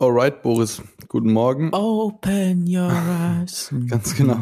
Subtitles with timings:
[0.00, 0.80] Alright, Boris.
[1.08, 1.70] Guten Morgen.
[1.72, 3.74] Open your eyes.
[3.88, 4.38] Ganz genau.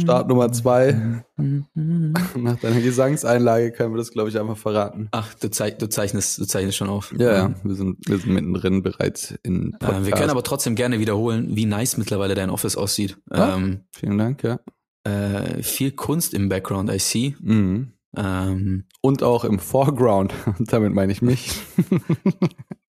[0.00, 1.22] Start Nummer zwei.
[1.36, 5.06] Nach deiner Gesangseinlage können wir das, glaube ich, einfach verraten.
[5.12, 7.14] Ach, du, zeig, du, zeichnest, du zeichnest schon auf.
[7.16, 7.54] Ja, ja.
[7.62, 10.00] Wir sind, wir sind mittendrin bereits in Podcast.
[10.00, 13.18] Äh, wir können aber trotzdem gerne wiederholen, wie nice mittlerweile dein Office aussieht.
[13.32, 14.58] Ja, ähm, vielen Dank, ja.
[15.04, 17.36] Äh, viel Kunst im Background, I see.
[17.38, 17.92] Mhm.
[18.16, 20.34] Ähm, Und auch im Foreground.
[20.58, 21.52] Damit meine ich mich.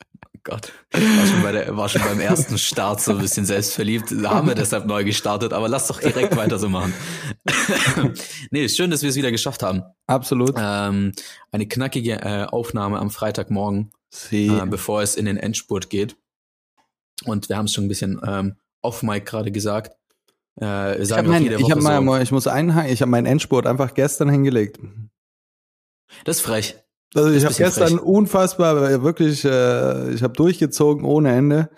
[0.48, 0.72] Gott.
[0.94, 4.12] War schon, bei der, war schon beim ersten Start so ein bisschen selbstverliebt.
[4.24, 6.94] Haben wir deshalb neu gestartet, aber lass doch direkt weiter so machen.
[8.52, 9.84] nee, ist schön, dass wir es wieder geschafft haben.
[10.08, 10.56] Absolut.
[10.58, 11.12] Ähm,
[11.52, 13.92] eine knackige äh, Aufnahme am Freitagmorgen,
[14.32, 16.16] äh, bevor es in den Endspurt geht.
[17.26, 19.98] Und wir haben es schon ein bisschen ähm, off-Mic gerade gesagt.
[20.62, 23.94] Äh, ich, mein, ich, hab so, mal, ich muss einhaken, ich habe meinen Endspurt einfach
[23.94, 24.80] gestern hingelegt.
[26.24, 26.78] Das ist frech.
[27.16, 28.02] Also ich habe gestern frech.
[28.02, 31.70] unfassbar, wirklich, äh, ich habe durchgezogen ohne Ende.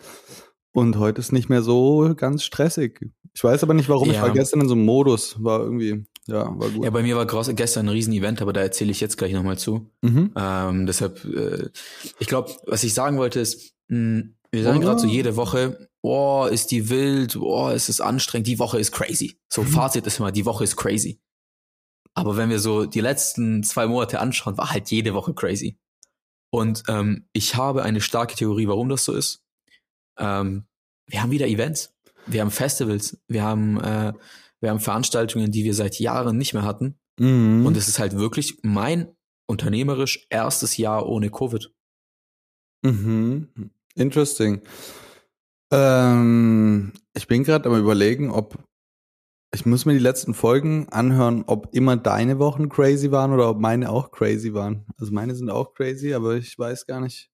[0.71, 2.99] Und heute ist nicht mehr so ganz stressig.
[3.33, 4.07] Ich weiß aber nicht warum.
[4.07, 4.15] Ja.
[4.15, 6.83] Ich war gestern in so einem Modus, war irgendwie, ja, war gut.
[6.83, 9.89] Ja, bei mir war gestern ein Riesen-Event, aber da erzähle ich jetzt gleich nochmal zu.
[10.01, 10.31] Mhm.
[10.35, 11.69] Ähm, deshalb, äh,
[12.19, 14.81] ich glaube, was ich sagen wollte ist, mh, hm, wir sagen oh.
[14.81, 18.91] gerade so jede Woche, oh, ist die wild, oh, ist es anstrengend, die Woche ist
[18.91, 19.39] crazy.
[19.47, 19.67] So, mhm.
[19.67, 21.19] Fazit ist immer, die Woche ist crazy.
[22.13, 25.77] Aber wenn wir so die letzten zwei Monate anschauen, war halt jede Woche crazy.
[26.51, 29.43] Und ähm, ich habe eine starke Theorie, warum das so ist.
[30.17, 30.65] Ähm,
[31.07, 31.93] wir haben wieder Events,
[32.25, 34.13] wir haben Festivals, wir haben, äh,
[34.59, 36.99] wir haben Veranstaltungen, die wir seit Jahren nicht mehr hatten.
[37.19, 37.65] Mhm.
[37.65, 39.07] Und es ist halt wirklich mein
[39.47, 41.71] unternehmerisch erstes Jahr ohne Covid.
[42.83, 43.71] Mhm.
[43.95, 44.61] Interesting.
[45.71, 48.57] Ähm, ich bin gerade am überlegen, ob
[49.53, 53.59] ich muss mir die letzten Folgen anhören, ob immer deine Wochen crazy waren oder ob
[53.59, 54.85] meine auch crazy waren.
[54.97, 57.31] Also meine sind auch crazy, aber ich weiß gar nicht.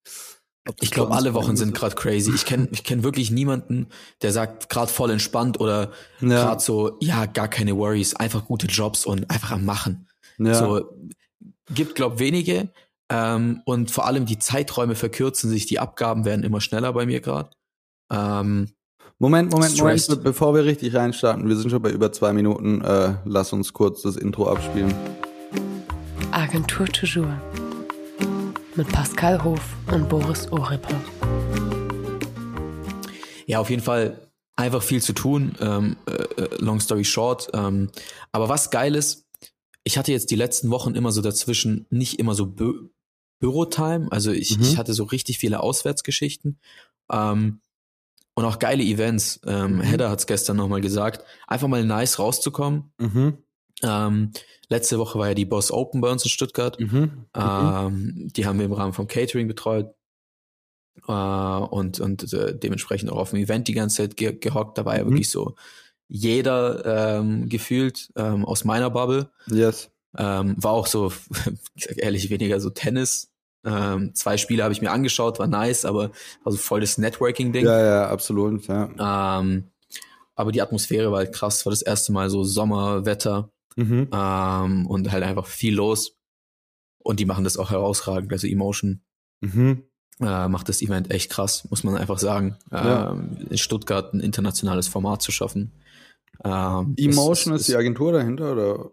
[0.82, 2.34] Ich glaube, alle Wochen sind gerade crazy.
[2.34, 3.88] Ich kenne ich kenn wirklich niemanden,
[4.24, 5.92] der sagt, gerade voll entspannt oder
[6.22, 6.28] ja.
[6.28, 10.10] gerade so, ja, gar keine Worries, einfach gute Jobs und einfach am Machen.
[10.40, 10.56] Ja.
[10.56, 10.90] So,
[11.72, 12.70] gibt, glaub wenige.
[13.10, 17.22] Ähm, und vor allem die Zeiträume verkürzen sich, die Abgaben werden immer schneller bei mir
[17.22, 17.52] gerade.
[18.12, 18.72] Ähm,
[19.18, 20.10] Moment, Moment, Stressed.
[20.10, 23.72] Moment, bevor wir richtig reinstarten, wir sind schon bei über zwei Minuten, äh, lass uns
[23.72, 24.94] kurz das Intro abspielen.
[26.32, 27.32] Agentur Toujours
[28.76, 31.00] mit Pascal Hof und Boris Oripper.
[33.46, 36.12] Ja, auf jeden Fall einfach viel zu tun, ähm, äh,
[36.42, 37.48] äh, long story short.
[37.54, 37.92] Ähm,
[38.34, 39.26] aber was geil ist,
[39.86, 42.90] ich hatte jetzt die letzten Wochen immer so dazwischen nicht immer so Bü
[43.40, 44.64] Bürotime, also ich, mhm.
[44.64, 46.60] ich hatte so richtig viele Auswärtsgeschichten.
[47.12, 47.62] Ähm,
[48.36, 49.40] und auch geile Events.
[49.46, 49.82] Ähm, mhm.
[49.82, 51.26] Hedda hat es gestern nochmal gesagt.
[51.48, 52.92] Einfach mal nice rauszukommen.
[53.00, 53.38] Mhm.
[53.82, 54.32] Ähm,
[54.70, 56.80] letzte Woche war ja die Boss Open bei uns in Stuttgart.
[56.80, 57.26] Mhm.
[57.36, 59.94] Ähm, die haben wir im Rahmen vom Catering betreut.
[61.08, 64.78] Äh, und und äh, dementsprechend auch auf dem Event die ganze Zeit ge gehockt.
[64.78, 65.12] Da war ja mhm.
[65.12, 65.56] wirklich so
[66.08, 69.30] jeder ähm, gefühlt ähm, aus meiner Bubble.
[69.48, 69.92] Yes.
[70.18, 71.12] Ähm, war auch so,
[71.98, 73.32] ehrlich, weniger so Tennis,
[73.66, 76.12] ähm, zwei Spiele habe ich mir angeschaut, war nice, aber
[76.44, 77.66] also voll das Networking-Ding.
[77.66, 79.40] Ja, ja, absolut, ja.
[79.40, 79.72] Ähm,
[80.36, 84.10] aber die Atmosphäre war halt krass, war das erste Mal so Sommerwetter mhm.
[84.12, 86.18] ähm, und halt einfach viel los.
[87.04, 88.32] Und die machen das auch herausragend.
[88.32, 89.02] Also Emotion
[89.42, 89.84] mhm.
[90.20, 92.58] äh, macht das Event echt krass, muss man einfach sagen.
[92.72, 93.12] Ja.
[93.12, 95.72] Ähm, in Stuttgart ein internationales Format zu schaffen.
[96.44, 98.92] Ähm, Emotion ist, ist die Agentur dahinter oder?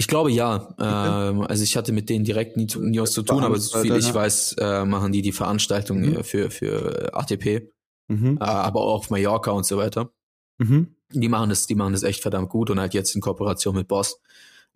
[0.00, 0.74] Ich glaube ja.
[0.80, 3.94] Ähm, also ich hatte mit denen direkt nie, nie was zu tun, aber so viel
[3.96, 6.24] ich weiß, äh, machen die die Veranstaltungen mhm.
[6.24, 7.68] für, für ATP,
[8.08, 8.38] mhm.
[8.40, 10.10] äh, aber auch auf Mallorca und so weiter.
[10.56, 10.94] Mhm.
[11.12, 13.88] Die machen das, die machen das echt verdammt gut und halt jetzt in Kooperation mit
[13.88, 14.22] Boss.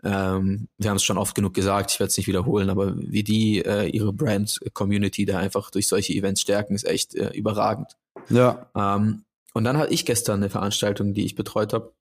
[0.02, 3.22] Ähm, wir haben es schon oft genug gesagt, ich werde es nicht wiederholen, aber wie
[3.22, 7.96] die äh, ihre Brand-Community da einfach durch solche Events stärken, ist echt äh, überragend.
[8.28, 8.66] Ja.
[8.76, 9.24] Ähm,
[9.54, 11.94] und dann hatte ich gestern eine Veranstaltung, die ich betreut habe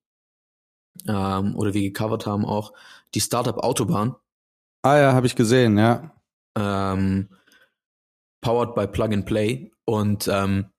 [1.08, 2.74] ähm, oder wir gecovert haben auch,
[3.14, 4.16] die Startup Autobahn.
[4.82, 6.12] Ah ja, habe ich gesehen, ja.
[6.58, 7.30] Ähm,
[8.42, 9.72] powered by Plug and Play.
[9.86, 10.70] Und ähm,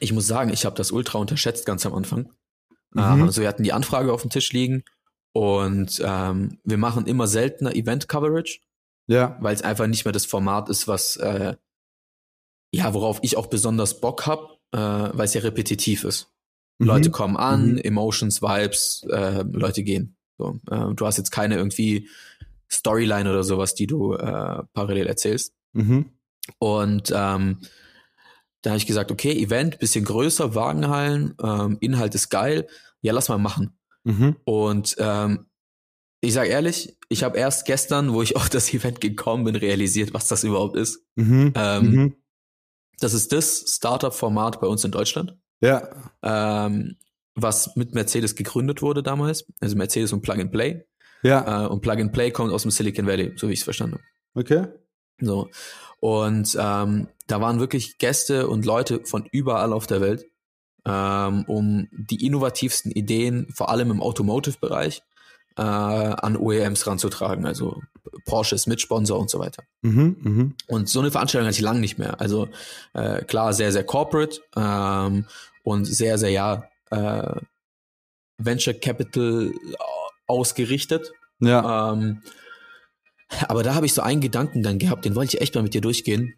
[0.00, 2.32] ich muss sagen, ich habe das ultra unterschätzt ganz am Anfang.
[2.90, 3.02] Mhm.
[3.02, 4.84] Ähm, also wir hatten die Anfrage auf dem Tisch liegen
[5.34, 8.60] und ähm, wir machen immer seltener Event-Coverage.
[9.08, 9.36] Ja.
[9.40, 11.56] Weil es einfach nicht mehr das Format ist, was äh,
[12.74, 16.32] ja, worauf ich auch besonders Bock hab, äh, weil es ja repetitiv ist.
[16.82, 16.88] Mhm.
[16.88, 17.78] Leute kommen an, mhm.
[17.78, 20.16] Emotions, Vibes, äh, Leute gehen.
[20.38, 22.08] So, äh, du hast jetzt keine irgendwie
[22.70, 25.54] Storyline oder sowas, die du äh, parallel erzählst.
[25.72, 26.06] Mhm.
[26.58, 27.58] Und ähm,
[28.62, 32.66] da habe ich gesagt, okay, Event, bisschen größer, Wagenhallen, ähm, Inhalt ist geil,
[33.00, 33.76] ja, lass mal machen.
[34.04, 34.36] Mhm.
[34.44, 35.46] Und ähm,
[36.20, 40.14] ich sage ehrlich, ich habe erst gestern, wo ich auf das Event gekommen bin, realisiert,
[40.14, 41.04] was das überhaupt ist.
[41.16, 41.52] Mhm.
[41.54, 42.16] Ähm, mhm.
[42.98, 45.36] das ist das Startup-Format bei uns in Deutschland.
[45.62, 45.88] Ja.
[46.22, 46.96] Ähm,
[47.34, 49.46] was mit Mercedes gegründet wurde damals.
[49.60, 50.84] Also Mercedes und Plug and Play.
[51.22, 51.64] Ja.
[51.64, 53.94] Äh, und Plug and Play kommt aus dem Silicon Valley, so wie ich es verstanden
[53.94, 54.04] habe.
[54.34, 54.66] Okay.
[55.20, 55.48] So.
[56.00, 60.26] Und ähm, da waren wirklich Gäste und Leute von überall auf der Welt,
[60.84, 65.02] ähm, um die innovativsten Ideen, vor allem im Automotive-Bereich,
[65.56, 67.46] äh, an OEMs ranzutragen.
[67.46, 67.80] Also
[68.24, 69.62] Porsche ist Mitsponsor und so weiter.
[69.82, 70.54] Mhm, mhm.
[70.66, 72.20] Und so eine Veranstaltung hatte ich lange nicht mehr.
[72.20, 72.48] Also
[72.94, 75.26] äh, klar, sehr, sehr corporate ähm,
[75.62, 77.40] und sehr, sehr, ja, äh,
[78.38, 79.52] Venture Capital
[80.26, 81.12] ausgerichtet.
[81.40, 81.92] Ja.
[81.92, 82.22] Ähm,
[83.48, 85.74] aber da habe ich so einen Gedanken dann gehabt, den wollte ich echt mal mit
[85.74, 86.34] dir durchgehen.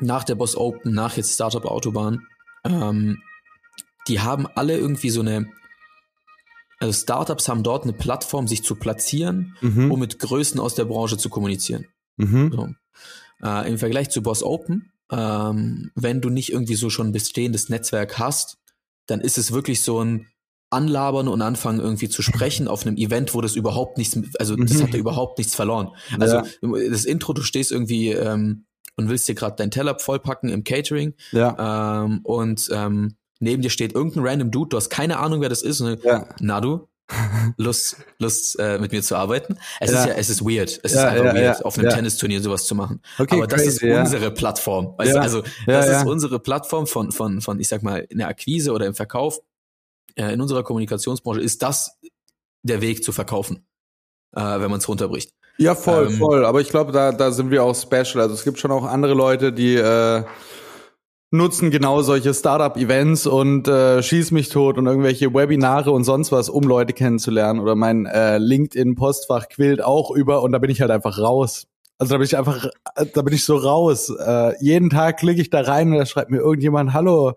[0.00, 2.26] Nach der Boss Open, nach jetzt Startup Autobahn.
[2.64, 3.20] Ähm,
[4.06, 5.50] die haben alle irgendwie so eine,
[6.78, 9.90] also Startups haben dort eine Plattform, sich zu platzieren, Mhm.
[9.90, 11.86] um mit Größen aus der Branche zu kommunizieren.
[12.16, 12.52] Mhm.
[12.52, 12.68] So.
[13.46, 17.68] Äh, Im Vergleich zu Boss Open, ähm, wenn du nicht irgendwie so schon ein bestehendes
[17.68, 18.58] Netzwerk hast,
[19.06, 20.26] dann ist es wirklich so ein
[20.70, 24.74] Anlabern und anfangen irgendwie zu sprechen auf einem Event, wo das überhaupt nichts, also das
[24.74, 24.82] Mhm.
[24.82, 25.88] hat da überhaupt nichts verloren.
[26.20, 26.44] Also Ja.
[26.90, 28.66] das Intro, du stehst irgendwie ähm,
[28.96, 32.04] und willst dir gerade dein Teller vollpacken im Catering Ja.
[32.04, 35.62] ähm, und ähm, neben dir steht irgendein random Dude, du hast keine Ahnung, wer das
[35.62, 35.80] ist.
[35.80, 36.28] Und, Ja.
[36.40, 36.86] Na du,
[37.56, 39.58] Lust, Lust äh, mit mir zu arbeiten.
[39.80, 40.00] Es Ja.
[40.00, 40.78] ist ja, es ist weird.
[40.82, 41.88] Es Ja, ist einfach ja, weird, auf einem.
[41.90, 43.00] Tennisturnier sowas zu machen.
[43.18, 44.00] Okay, Aber das ist crazy, ja.
[44.00, 44.94] unsere Plattform.
[44.98, 48.28] Weißt also Ja, das ist unsere Plattform von, von, von, ich sag mal, in der
[48.28, 49.40] Akquise oder im Verkauf.
[50.16, 51.96] Äh, in unserer Kommunikationsbranche ist das
[52.62, 53.66] der Weg zu verkaufen,
[54.36, 55.32] äh, wenn man es runterbricht.
[55.56, 56.44] Ja, voll, Ähm, voll.
[56.44, 58.20] Aber ich glaube, da, da sind wir auch special.
[58.20, 60.24] Also es gibt schon auch andere Leute, die äh,
[61.30, 66.48] nutzen genau solche Startup-Events und äh, schieß mich tot und irgendwelche Webinare und sonst was,
[66.48, 67.60] um Leute kennenzulernen.
[67.60, 71.66] Oder mein äh, LinkedIn-Postfach quillt auch über und da bin ich halt einfach raus.
[71.98, 72.66] Also da bin ich einfach,
[73.12, 74.08] da bin ich so raus.
[74.10, 77.34] Äh, jeden Tag klicke ich da rein und da schreibt mir irgendjemand, hallo,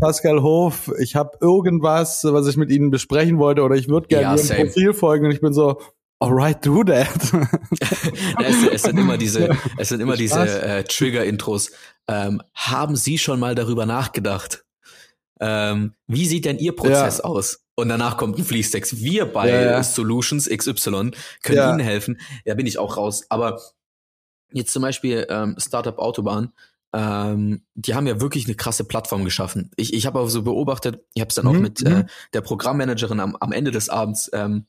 [0.00, 4.36] Pascal Hof, ich habe irgendwas, was ich mit Ihnen besprechen wollte oder ich würde gerne
[4.38, 4.66] Ja, Ihrem.
[4.66, 5.78] Profil folgen und ich bin so,
[6.20, 7.08] alright, do that.
[8.44, 11.72] Es, es sind immer diese, es sind immer diese äh, Trigger-Intros.
[12.08, 14.64] Ähm, haben Sie schon mal darüber nachgedacht?
[15.40, 17.24] Ähm, wie sieht denn Ihr Prozess Ja.
[17.24, 17.64] aus?
[17.74, 18.98] Und danach kommt ein Fließtext.
[19.02, 19.82] Wir bei Ja, ja.
[19.82, 21.12] Solutions XY
[21.42, 21.70] können.
[21.70, 22.20] Ihnen helfen.
[22.44, 23.24] Ja, bin ich auch raus.
[23.30, 23.60] Aber
[24.52, 26.52] jetzt zum Beispiel ähm, Startup Autobahn,
[26.92, 29.70] ähm, die haben ja wirklich eine krasse Plattform geschaffen.
[29.76, 31.86] Ich, ich habe auch so beobachtet, ich habe es dann auch Mhm, mit mhm.
[31.86, 34.66] äh, der Programmmanagerin am, am Ende des Abends ähm,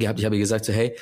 [0.00, 0.18] gehabt.
[0.18, 0.96] Ich habe ihr gesagt, so, hey,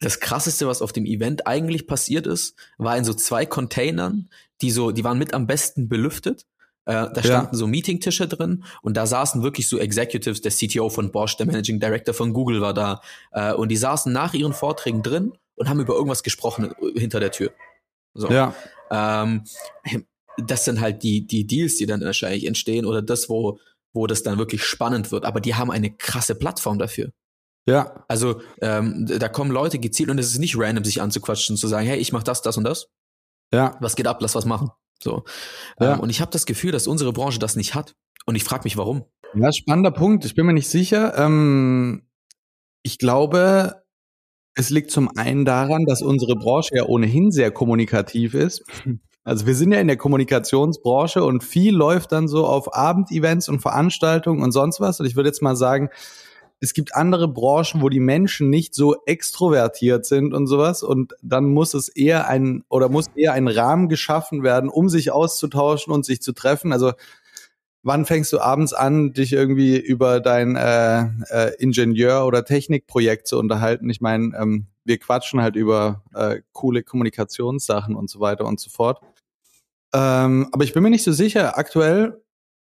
[0.00, 4.30] das krasseste, was auf dem Event eigentlich passiert ist, war in so zwei Containern,
[4.62, 6.46] die so, die waren mit am besten belüftet.
[6.86, 11.12] Äh, da standen so Meetingtische drin und da saßen wirklich so Executives, der CTO von
[11.12, 13.02] Bosch, der Managing Director von Google war da
[13.32, 17.20] äh, und die saßen nach ihren Vorträgen drin und haben über irgendwas gesprochen äh, hinter
[17.20, 17.52] der Tür.
[18.14, 18.30] So.
[18.30, 18.54] ja.
[18.90, 19.44] Ähm,
[20.38, 23.58] das sind halt die, die Deals, die dann wahrscheinlich entstehen oder das, wo,
[23.92, 25.26] wo das dann wirklich spannend wird.
[25.26, 27.12] Aber die haben eine krasse Plattform dafür.
[27.66, 31.58] Ja, Also ähm, da kommen Leute gezielt und es ist nicht random, sich anzuquatschen und
[31.58, 32.88] zu sagen, hey, ich mach das, das und das.
[33.52, 34.18] ja, Was geht ab?
[34.20, 34.70] Lass was machen.
[35.02, 35.24] So.
[35.78, 35.94] Ja.
[35.94, 37.94] Ähm, und ich habe das Gefühl, dass unsere Branche das nicht hat.
[38.26, 39.04] Und ich frage mich, warum.
[39.34, 40.24] ja, spannender Punkt.
[40.24, 41.16] Ich bin mir nicht sicher.
[41.16, 42.06] Ähm,
[42.82, 43.82] ich glaube,
[44.54, 48.62] es liegt zum einen daran, dass unsere Branche ja ohnehin sehr kommunikativ ist.
[49.22, 53.60] Also wir sind ja in der Kommunikationsbranche und viel läuft dann so auf Abendevents und
[53.60, 54.98] Veranstaltungen und sonst was.
[54.98, 55.90] Und ich würde jetzt mal sagen,
[56.62, 60.82] es gibt andere Branchen, wo die Menschen nicht so extrovertiert sind und sowas.
[60.82, 65.10] Und dann muss es eher ein oder muss eher ein Rahmen geschaffen werden, um sich
[65.10, 66.74] auszutauschen und sich zu treffen.
[66.74, 66.92] Also
[67.82, 73.38] wann fängst du abends an, dich irgendwie über dein äh, äh, Ingenieur- oder Technikprojekt zu
[73.38, 73.88] unterhalten?
[73.88, 78.68] Ich meine, ähm, wir quatschen halt über äh, coole Kommunikationssachen und so weiter und so
[78.68, 79.00] fort.
[79.94, 81.56] Ähm, aber ich bin mir nicht so sicher.
[81.56, 82.22] Aktuell,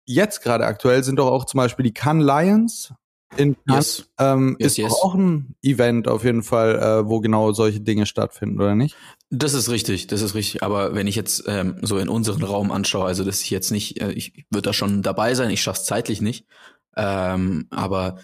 [0.06, 2.94] jetzt gerade aktuell sind doch auch zum Beispiel die Cannes Lions
[3.36, 3.56] in.
[3.68, 4.08] Yes.
[4.18, 4.92] Ähm, Yes, ist yes.
[4.92, 8.96] auch ein Event auf jeden Fall, äh, wo genau solche Dinge stattfinden, oder nicht?
[9.30, 10.62] Das ist richtig, das ist richtig.
[10.62, 14.00] Aber wenn ich jetzt ähm, so in unseren Raum anschaue, also dass ich jetzt nicht,
[14.00, 16.46] äh, ich würde da schon dabei sein, ich schaff's zeitlich nicht.
[16.96, 18.18] Ähm, aber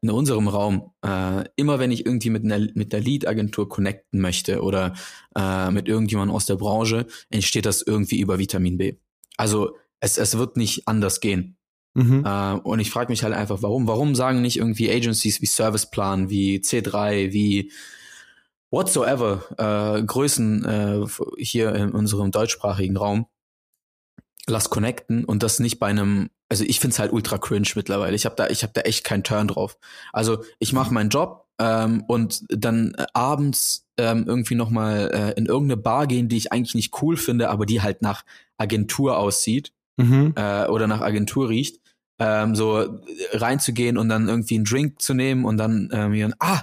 [0.00, 4.62] in unserem Raum, äh, immer wenn ich irgendwie mit einer mit der Lead-Agentur connecten möchte
[4.62, 4.94] oder
[5.36, 8.94] äh, mit irgendjemandem aus der Branche, entsteht das irgendwie über Vitamin B.
[9.36, 11.56] Also es, es wird nicht anders gehen.
[11.94, 12.24] Mhm.
[12.24, 13.86] Äh, und ich frage mich halt einfach, warum?
[13.86, 17.70] Warum sagen nicht irgendwie Agencies wie Serviceplan, wie C3, wie
[18.70, 21.06] whatsoever äh, Größen äh,
[21.36, 23.26] hier in unserem deutschsprachigen Raum,
[24.46, 28.16] lass connecten und das nicht bei einem, also ich find's halt ultra cringe mittlerweile.
[28.16, 29.76] Ich habe da, ich habe da echt keinen Turn drauf.
[30.12, 35.46] Also ich mache meinen Job, ähm, und dann äh, abends ähm, irgendwie nochmal äh, in
[35.46, 38.24] irgendeine Bar gehen, die ich eigentlich nicht cool finde, aber die halt nach
[38.58, 40.32] Agentur aussieht mhm.
[40.36, 41.80] äh, oder nach Agentur riecht,
[42.22, 43.00] ähm, so
[43.32, 46.62] reinzugehen und dann irgendwie einen Drink zu nehmen und dann ähm, ah,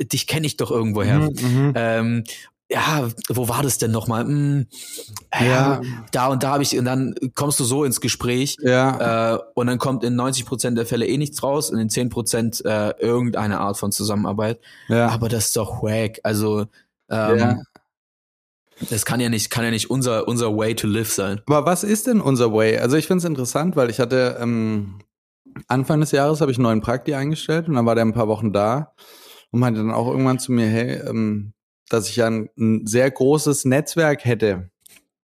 [0.00, 1.18] dich kenne ich doch irgendwoher.
[1.18, 2.24] Mhm, mhm, ähm,
[2.72, 4.24] ja, wo war das denn nochmal?
[4.24, 4.66] Hm,
[5.40, 5.80] ja, ja,
[6.12, 9.34] da und da habe ich, und dann kommst du so ins Gespräch ja.
[9.34, 12.10] äh, und dann kommt in 90 Prozent der Fälle eh nichts raus und in 10
[12.10, 14.60] Prozent äh, irgendeine Art von Zusammenarbeit.
[14.88, 15.08] Ja.
[15.08, 16.20] Aber das ist doch wack.
[16.22, 16.66] Also
[17.10, 17.58] ähm, ja.
[18.88, 21.40] Das kann ja nicht, kann ja nicht unser, unser Way to live sein.
[21.46, 22.78] Aber was ist denn unser Way?
[22.78, 25.00] Also ich finde es interessant, weil ich hatte ähm,
[25.68, 28.28] Anfang des Jahres habe ich einen neuen Prakti eingestellt und dann war der ein paar
[28.28, 28.94] Wochen da
[29.50, 31.52] und meinte dann auch irgendwann zu mir, hey, ähm,
[31.88, 34.70] dass ich ein, ein sehr großes Netzwerk hätte.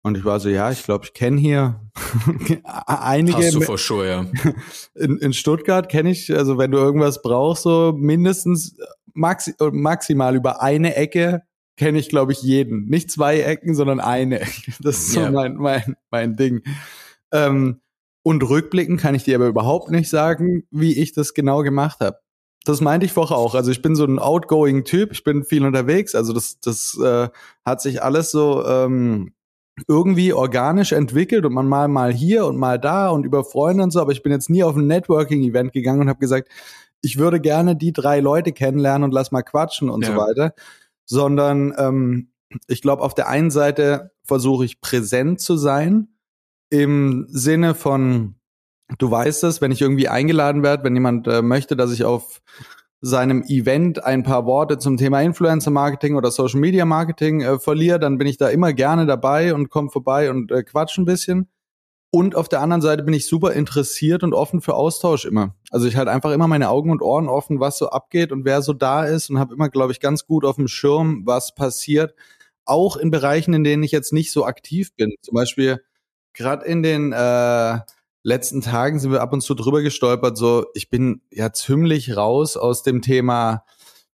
[0.03, 1.81] Und ich war so, ja, ich glaube, ich kenne hier
[2.85, 3.38] einige.
[3.38, 4.25] Hast du for sure, ja.
[4.95, 8.75] In, in Stuttgart kenne ich, also wenn du irgendwas brauchst, so mindestens
[9.13, 11.43] maxi maximal über eine Ecke
[11.77, 12.86] kenne ich, glaube ich, jeden.
[12.86, 14.42] Nicht zwei Ecken, sondern eine.
[14.82, 15.32] Das ist so yeah.
[15.32, 16.63] mein, mein, mein Ding.
[17.32, 17.82] Ähm,
[18.24, 22.20] und rückblicken kann ich dir aber überhaupt nicht sagen, wie ich das genau gemacht habe
[22.65, 23.56] das meinte ich vorher auch.
[23.56, 26.15] Also ich bin so ein outgoing Typ, ich bin viel unterwegs.
[26.15, 27.30] Also das, das äh,
[27.65, 29.34] hat sich alles so ähm,
[29.88, 33.92] irgendwie organisch entwickelt und man mal mal hier und mal da und über Freunde und
[33.92, 34.00] so.
[34.00, 36.50] Aber ich bin jetzt nie auf ein Networking-Event gegangen und habe gesagt,
[37.01, 40.12] ich würde gerne die drei Leute kennenlernen und lass mal quatschen und ja.
[40.12, 40.53] so weiter.
[41.05, 42.31] Sondern ähm,
[42.67, 46.10] ich glaube, auf der einen Seite versuche ich präsent zu sein
[46.69, 48.36] im Sinne von
[48.98, 52.41] Du weißt es, wenn ich irgendwie eingeladen werde, wenn jemand äh, möchte, dass ich auf
[53.01, 58.00] seinem Event ein paar Worte zum Thema Influencer Marketing oder Social Media Marketing äh, verliere,
[58.00, 61.50] dann bin ich da immer gerne dabei und komme vorbei und äh, quatsch ein bisschen.
[62.15, 65.55] Und auf der anderen Seite bin ich super interessiert und offen für Austausch immer.
[65.72, 68.62] Also ich halte einfach immer meine Augen und Ohren offen, was so abgeht und wer
[68.62, 72.13] so da ist und habe immer, glaube ich, ganz gut auf dem Schirm, was passiert.
[72.65, 75.15] Auch in Bereichen, in denen ich jetzt nicht so aktiv bin.
[75.24, 75.82] Zum Beispiel
[76.34, 77.79] gerade in den äh,
[78.22, 82.58] letzten Tagen sind wir ab und zu drüber gestolpert, so ich bin ja ziemlich raus
[82.58, 83.65] aus dem Thema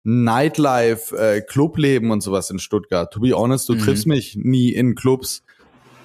[0.03, 3.13] Nightlife, äh, Clubleben und sowas in Stuttgart.
[3.13, 3.79] To be honest, du mhm.
[3.79, 5.43] triffst mich nie in Clubs.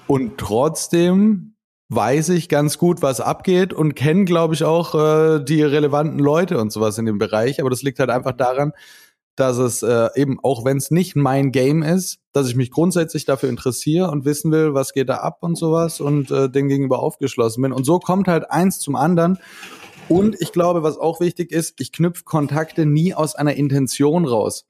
[0.07, 1.50] Und trotzdem
[1.93, 6.57] weiß ich ganz gut, was abgeht und kenne, glaube ich, auch äh, die relevanten Leute
[6.57, 7.59] und sowas in dem Bereich.
[7.59, 8.71] Aber das liegt halt einfach daran,
[9.35, 13.25] dass es äh, eben, auch wenn es nicht mein Game ist, dass ich mich grundsätzlich
[13.25, 16.99] dafür interessiere und wissen will, was geht da ab und sowas und äh, dem gegenüber
[16.99, 17.73] aufgeschlossen bin.
[17.73, 19.37] Und so kommt halt eins zum anderen.
[20.07, 24.65] Und ich glaube, was auch wichtig ist, ich knüpfe Kontakte nie aus einer Intention raus.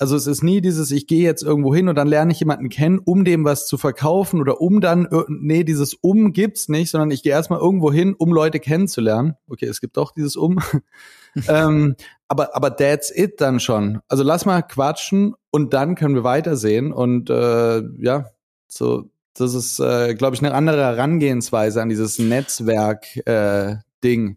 [0.00, 2.68] Also es ist nie dieses, ich gehe jetzt irgendwo hin und dann lerne ich jemanden
[2.68, 7.10] kennen, um dem was zu verkaufen oder um dann, nee, dieses um gibt's nicht, sondern
[7.10, 9.34] ich gehe erstmal irgendwo hin, um Leute kennenzulernen.
[9.48, 10.60] Okay, es gibt auch dieses um.
[11.48, 11.96] ähm,
[12.28, 13.98] aber, aber that's it dann schon.
[14.06, 16.92] Also lass mal quatschen und dann können wir weitersehen.
[16.92, 18.26] Und äh, ja,
[18.68, 24.30] so, das ist, äh, glaube ich, eine andere Herangehensweise an dieses Netzwerk-Ding.
[24.30, 24.36] Äh,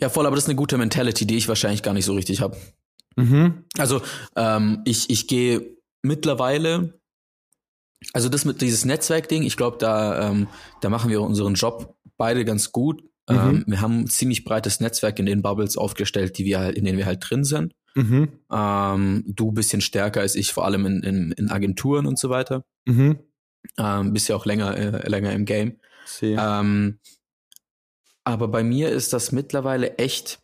[0.00, 2.40] ja, voll, aber das ist eine gute Mentality, die ich wahrscheinlich gar nicht so richtig
[2.40, 2.56] habe.
[3.16, 3.64] Mhm.
[3.76, 4.02] Also
[4.36, 7.00] ähm, ich, ich gehe mittlerweile,
[8.12, 10.48] also das mit dieses Netzwerkding, ich glaube, da, ähm,
[10.80, 13.02] da machen wir unseren Job beide ganz gut.
[13.28, 13.36] Mhm.
[13.36, 16.84] Ähm, wir haben ein ziemlich breites Netzwerk in den Bubbles aufgestellt, die wir halt, in
[16.84, 17.74] denen wir halt drin sind.
[17.94, 18.40] Mhm.
[18.50, 22.64] Ähm, du bisschen stärker als ich, vor allem in, in, in Agenturen und so weiter.
[22.86, 23.18] Mhm.
[23.78, 25.78] Ähm, bist ja auch länger, äh, länger im Game.
[26.20, 26.98] Ähm,
[28.24, 30.40] aber bei mir ist das mittlerweile echt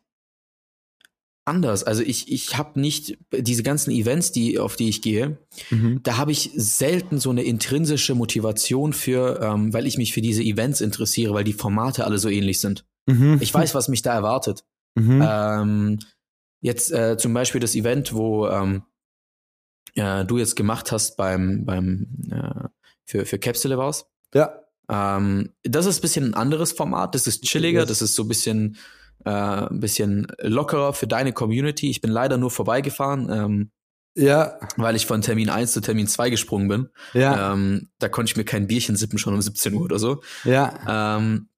[1.49, 1.83] anders.
[1.83, 5.38] Also ich, ich habe nicht diese ganzen Events, die, auf die ich gehe,
[5.71, 6.00] mhm.
[6.02, 10.43] da habe ich selten so eine intrinsische Motivation für, ähm, weil ich mich für diese
[10.43, 12.85] Events interessiere, weil die Formate alle so ähnlich sind.
[13.07, 13.38] Mhm.
[13.40, 14.64] Ich weiß, was mich da erwartet.
[14.95, 15.25] Mhm.
[15.26, 15.99] Ähm,
[16.61, 18.83] jetzt äh, zum Beispiel das Event, wo ähm,
[19.95, 22.69] äh, du jetzt gemacht hast beim, beim äh,
[23.05, 24.07] für, für Capsule war's.
[24.35, 24.61] Ja.
[24.88, 28.28] Ähm, das ist ein bisschen ein anderes Format, das ist chilliger, das ist so ein
[28.28, 28.76] bisschen
[29.25, 31.90] äh, ein bisschen lockerer für deine Community.
[31.90, 33.30] Ich bin leider nur vorbeigefahren.
[33.30, 33.70] Ähm,
[34.14, 34.58] ja.
[34.76, 36.88] Weil ich von Termin 1 zu Termin 2 gesprungen bin.
[37.14, 37.52] Ja.
[37.52, 40.22] Ähm, da konnte ich mir kein Bierchen sippen schon um 17 Uhr oder so.
[40.44, 41.16] Ja.
[41.16, 41.48] Ähm,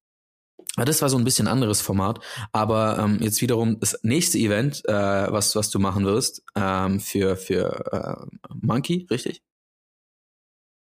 [0.76, 2.21] das war so ein bisschen anderes Format.
[2.52, 7.37] Aber ähm, jetzt wiederum das nächste Event, äh, was, was du machen wirst, ähm, für,
[7.37, 9.43] für äh, Monkey, richtig?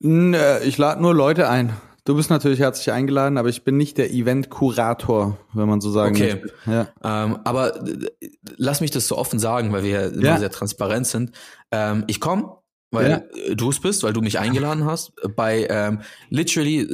[0.03, 1.73] Äh, ich lade nur Leute ein.
[2.05, 6.15] Du bist natürlich herzlich eingeladen, aber ich bin nicht der Event-Kurator, wenn man so sagen
[6.15, 6.41] Okay.
[6.67, 6.87] Ja.
[7.03, 8.09] Ähm, aber äh,
[8.57, 11.31] lass mich das so offen sagen, weil wir ja sehr transparent sind.
[11.71, 12.57] Ähm, ich komme,
[12.91, 13.55] weil ja.
[13.55, 15.13] du es bist, weil du mich eingeladen hast.
[15.35, 16.87] Bei ähm, literally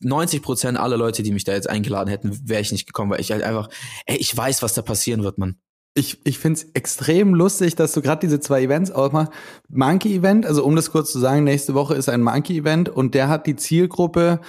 [0.00, 3.10] 90 äh, Prozent aller Leute, die mich da jetzt eingeladen hätten, wäre ich nicht gekommen,
[3.10, 3.70] weil ich halt einfach,
[4.04, 5.56] ey, ich weiß, was da passieren wird, man.
[5.94, 9.32] Ich, ich finde es extrem lustig, dass du gerade diese zwei Events ausmachst.
[9.68, 13.14] Monkey Event, also um das kurz zu sagen, nächste Woche ist ein Monkey Event und
[13.14, 14.40] der hat die Zielgruppe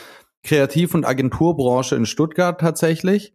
[0.44, 3.34] Kreativ- und Agenturbranche in Stuttgart tatsächlich.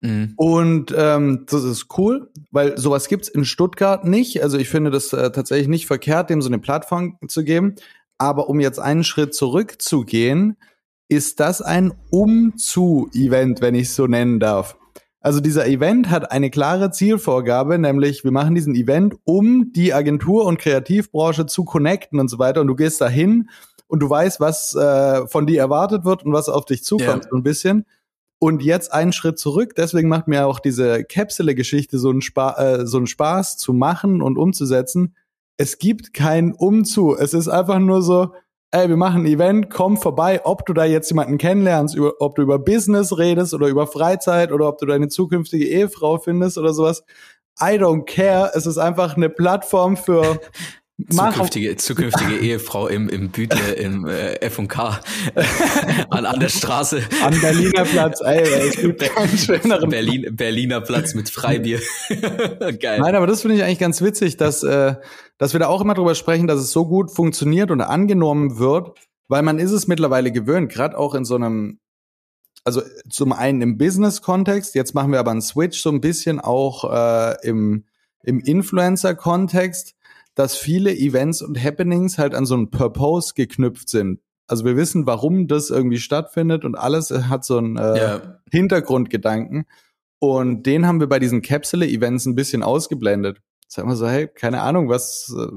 [0.00, 0.34] Mhm.
[0.36, 4.42] Und ähm, das ist cool, weil sowas gibt's in Stuttgart nicht.
[4.42, 7.74] Also ich finde das äh, tatsächlich nicht verkehrt, dem so eine Plattform zu geben.
[8.18, 10.56] Aber um jetzt einen Schritt zurückzugehen,
[11.08, 14.77] ist das ein Umzu-Event, wenn ich es so nennen darf.
[15.20, 20.44] Also dieser Event hat eine klare Zielvorgabe, nämlich wir machen diesen Event, um die Agentur-
[20.44, 22.60] und Kreativbranche zu connecten und so weiter.
[22.60, 23.50] Und du gehst dahin
[23.88, 27.28] und du weißt, was äh, von dir erwartet wird und was auf dich zukommt, yeah.
[27.30, 27.84] so ein bisschen.
[28.38, 29.74] Und jetzt einen Schritt zurück.
[29.76, 34.22] Deswegen macht mir auch diese Kapsele-Geschichte so, einen Spa äh, so einen Spaß zu machen
[34.22, 35.16] und umzusetzen.
[35.56, 37.16] Es gibt keinen Umzu.
[37.16, 38.32] Es ist einfach nur so,
[38.70, 42.34] ey, wir machen ein Event, komm vorbei, ob du da jetzt jemanden kennenlernst, über, ob
[42.34, 46.74] du über Business redest oder über Freizeit oder ob du deine zukünftige Ehefrau findest oder
[46.74, 47.04] sowas.
[47.60, 48.50] I don't care.
[48.54, 50.40] Es ist einfach eine Plattform für
[51.10, 55.00] Zukünftige, zukünftige Ehefrau im, im Bütle im äh, F&K
[56.10, 57.02] an, an der Straße.
[57.22, 59.90] Am Berliner Platz, ey, es gibt keinen schöneren.
[59.90, 61.78] Berlin, Berliner Platz mit Freibier.
[62.08, 62.98] Geil.
[63.00, 64.96] Nein, aber das finde ich eigentlich ganz witzig, dass, äh,
[65.38, 68.98] dass wir da auch immer drüber sprechen, dass es so gut funktioniert und angenommen wird,
[69.28, 71.78] weil man ist es mittlerweile gewöhnt, gerade auch in so einem,
[72.64, 76.92] also zum einen im Business-Kontext, jetzt machen wir aber einen Switch so ein bisschen auch
[76.92, 77.84] äh, im,
[78.24, 79.94] im Influencer-Kontext,
[80.38, 84.20] dass viele Events und Happenings halt an so einen Purpose geknüpft sind.
[84.46, 88.40] Also wir wissen, warum das irgendwie stattfindet und alles hat so einen äh, yeah.
[88.48, 89.66] Hintergrundgedanken.
[90.20, 93.42] Und den haben wir bei diesen Capsule-Events ein bisschen ausgeblendet.
[93.66, 95.48] Sagen wir so, hey, keine Ahnung, was, äh,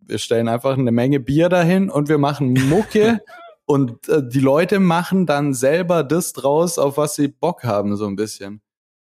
[0.00, 3.20] wir stellen einfach eine Menge Bier dahin und wir machen Mucke
[3.66, 8.06] und äh, die Leute machen dann selber das draus, auf was sie Bock haben, so
[8.06, 8.62] ein bisschen.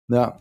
[0.08, 0.40] Ja.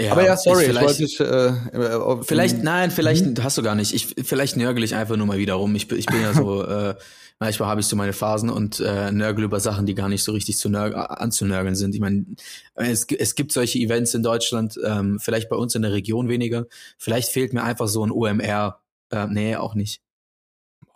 [0.00, 3.34] Ja, aber ja, sorry, ich, wollte ich, äh, äh, vielleicht, nein, vielleicht hm?
[3.42, 3.92] hast du gar nicht.
[3.92, 5.74] Ich, vielleicht nörgel ich einfach nur mal wieder rum.
[5.74, 6.94] Ich, ich bin ja so, äh,
[7.40, 10.30] manchmal habe ich so meine Phasen und äh, nörgel über Sachen, die gar nicht so
[10.30, 11.96] richtig zu nörg anzunörgeln sind.
[11.96, 12.26] Ich meine,
[12.74, 16.66] es, es gibt solche Events in Deutschland, ähm, vielleicht bei uns in der Region weniger.
[16.96, 18.80] Vielleicht fehlt mir einfach so ein OMR.
[19.10, 20.00] Äh, nee, auch nicht.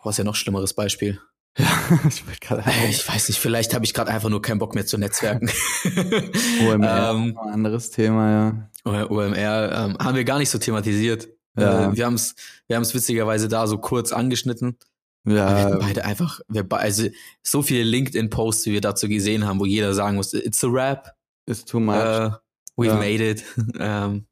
[0.01, 1.19] Was ja noch schlimmeres Beispiel.
[1.57, 1.67] Ja,
[2.07, 2.23] ich,
[2.89, 5.49] ich weiß nicht, vielleicht habe ich gerade einfach nur keinen Bock mehr zu netzwerken.
[6.67, 9.05] OMR, ähm, ein anderes Thema, ja.
[9.09, 11.29] OMR ähm, haben wir gar nicht so thematisiert.
[11.57, 11.91] Ja.
[11.91, 12.35] Äh, wir haben es
[12.67, 14.77] wir haben's witzigerweise da so kurz angeschnitten.
[15.25, 15.69] Ja.
[15.69, 17.07] Wir beide einfach, wir be also
[17.43, 21.15] so viele LinkedIn-Posts, die wir dazu gesehen haben, wo jeder sagen muss, it's a rap.
[21.45, 21.95] It's too much.
[21.95, 22.31] Uh,
[22.77, 22.95] we've ja.
[22.95, 23.43] made it.
[23.79, 24.25] ähm,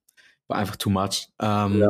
[0.48, 1.28] war einfach too much.
[1.40, 1.90] Ähm, ja.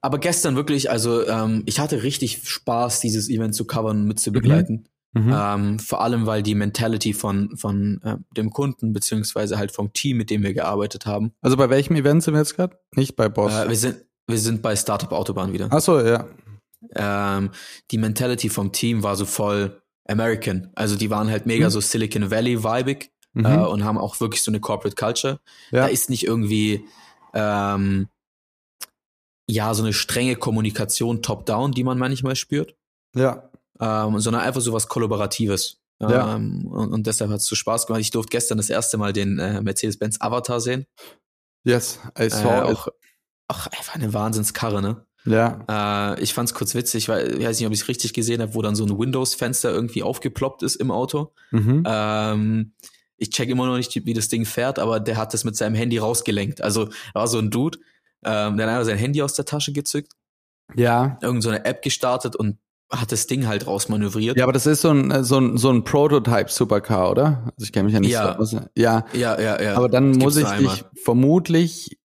[0.00, 4.20] Aber gestern wirklich, also ähm, ich hatte richtig Spaß, dieses Event zu covern und mit
[4.20, 4.84] zu begleiten.
[5.12, 5.24] Mhm.
[5.24, 5.34] Mhm.
[5.34, 10.18] Ähm, vor allem, weil die Mentality von, von äh, dem Kunden, beziehungsweise halt vom Team,
[10.18, 11.32] mit dem wir gearbeitet haben.
[11.40, 12.78] Also bei welchem Event sind wir jetzt gerade?
[12.94, 13.52] Nicht bei Boss.
[13.52, 15.68] Äh, wir, sind, wir sind bei Startup Autobahn wieder.
[15.70, 16.26] Ach so, ja.
[16.94, 17.50] Ähm,
[17.90, 20.70] die Mentality vom Team war so voll American.
[20.74, 21.70] Also die waren halt mega mhm.
[21.70, 23.46] so Silicon Valley vibig mhm.
[23.46, 25.40] äh, und haben auch wirklich so eine Corporate Culture.
[25.70, 25.82] Ja.
[25.82, 26.84] Da ist nicht irgendwie
[27.34, 28.08] ähm,
[29.48, 32.76] ja, so eine strenge Kommunikation top-down, die man manchmal spürt.
[33.14, 33.50] Ja.
[33.80, 35.80] Ähm, sondern einfach so was Kollaboratives.
[36.00, 36.36] Ja.
[36.36, 38.00] Ähm, und, und, deshalb hat es so Spaß gemacht.
[38.00, 40.86] Ich durfte gestern das erste Mal den äh, Mercedes-Benz Avatar sehen.
[41.64, 42.88] Yes, I saw äh, auch,
[43.48, 45.06] Ach, einfach eine Wahnsinnskarre, ne?
[45.24, 46.14] Ja.
[46.14, 48.54] Äh, ich fand's kurz witzig, weil ich weiß nicht, ob ich es richtig gesehen habe,
[48.54, 51.32] wo dann so ein Windows-Fenster irgendwie aufgeploppt ist im Auto.
[51.50, 51.82] Mhm.
[51.86, 52.72] Ähm,
[53.16, 55.74] ich check immer noch nicht, wie das Ding fährt, aber der hat das mit seinem
[55.74, 56.60] Handy rausgelenkt.
[56.60, 57.78] Also da war so ein Dude,
[58.24, 60.12] ähm, der hat einfach sein Handy aus der Tasche gezückt.
[60.76, 61.18] Ja.
[61.22, 62.58] Irgend so eine App gestartet und
[62.90, 64.36] hat das Ding halt rausmanövriert.
[64.38, 67.42] Ja, aber das ist so ein äh, so ein so ein Prototype Supercar, oder?
[67.56, 68.32] Also ich kenne mich ja nicht ja.
[68.32, 68.52] so aus.
[68.74, 69.04] Ja.
[69.12, 69.74] Ja, ja, ja.
[69.74, 71.98] Aber dann das muss ich dich vermutlich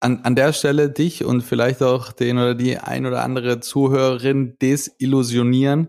[0.00, 4.56] an, an der Stelle dich und vielleicht auch den oder die ein oder andere Zuhörerin
[4.60, 5.88] desillusionieren,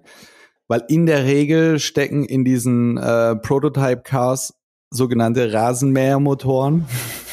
[0.67, 4.53] weil in der Regel stecken in diesen äh, Prototype Cars
[4.91, 6.85] sogenannte Rasenmähermotoren.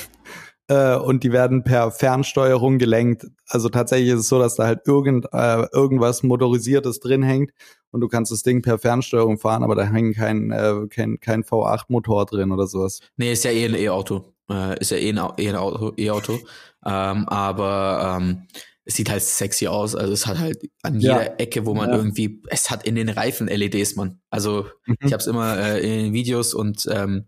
[0.70, 3.26] äh, und die werden per Fernsteuerung gelenkt.
[3.48, 7.50] Also tatsächlich ist es so, dass da halt irgend, äh, irgendwas Motorisiertes drin hängt
[7.90, 11.42] und du kannst das Ding per Fernsteuerung fahren, aber da hängt kein, äh, kein, kein
[11.42, 13.00] V8-Motor drin oder sowas.
[13.16, 14.33] Nee, ist ja eh ein E-Auto.
[14.48, 15.92] Äh, ist ja eh ein E-Auto.
[15.96, 16.38] E -Auto.
[16.87, 18.46] Ähm, aber ähm,
[18.85, 19.96] es sieht halt sexy aus.
[19.96, 21.35] Also es hat halt an jeder ja.
[21.38, 21.96] Ecke, wo man ja.
[21.96, 24.20] irgendwie, es hat in den Reifen LEDs, man.
[24.30, 24.96] Also mhm.
[25.04, 27.26] ich habe es immer äh, in Videos und ähm,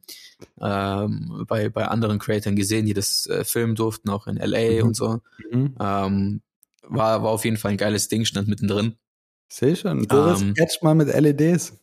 [0.60, 4.88] ähm, bei, bei anderen Creatoren gesehen, die das äh, filmen durften, auch in LA mhm.
[4.88, 5.20] und so.
[5.50, 5.74] Mhm.
[5.80, 6.40] Ähm,
[6.82, 8.96] war, war auf jeden Fall ein geiles Ding, stand mittendrin.
[9.48, 10.06] Sehe schon.
[10.06, 11.74] Du ähm, sketch mal mit LEDs.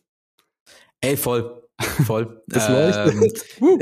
[1.00, 1.62] Ey, voll.
[2.04, 2.42] Voll.
[2.46, 3.44] Das leuchtet.
[3.60, 3.80] Ähm,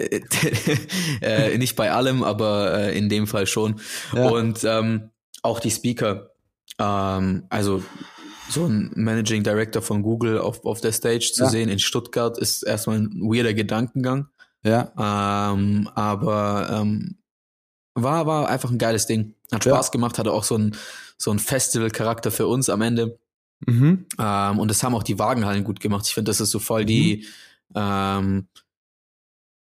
[1.23, 3.81] äh, nicht bei allem, aber äh, in dem Fall schon.
[4.15, 4.29] Ja.
[4.29, 5.11] Und ähm,
[5.43, 6.31] auch die Speaker.
[6.79, 7.83] Ähm, also
[8.51, 11.51] so ein Managing Director von Google auf, auf der Stage zu ja.
[11.51, 14.29] sehen in Stuttgart ist erstmal ein weirder Gedankengang.
[14.65, 15.53] Ja.
[15.53, 17.19] Ähm, aber ähm,
[17.95, 19.35] war, war einfach ein geiles Ding.
[19.53, 19.93] Hat Spaß ja.
[19.93, 20.77] gemacht, hatte auch so ein,
[21.17, 23.19] so ein Festival-Charakter für uns am Ende.
[23.67, 24.07] Mhm.
[24.19, 26.07] Ähm, und das haben auch die Wagenhallen gut gemacht.
[26.07, 26.87] Ich finde, das ist so voll mhm.
[26.87, 27.27] die
[27.75, 28.49] ähm,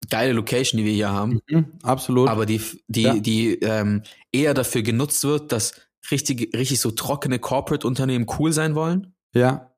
[0.10, 1.42] geile Location, die wir hier haben.
[1.48, 2.30] Mhm, absolut.
[2.30, 3.16] Aber die, die, ja.
[3.16, 5.74] die ähm, eher dafür genutzt wird, dass
[6.10, 9.14] richtig, richtig so trockene Corporate-Unternehmen cool sein wollen.
[9.34, 9.71] Ja.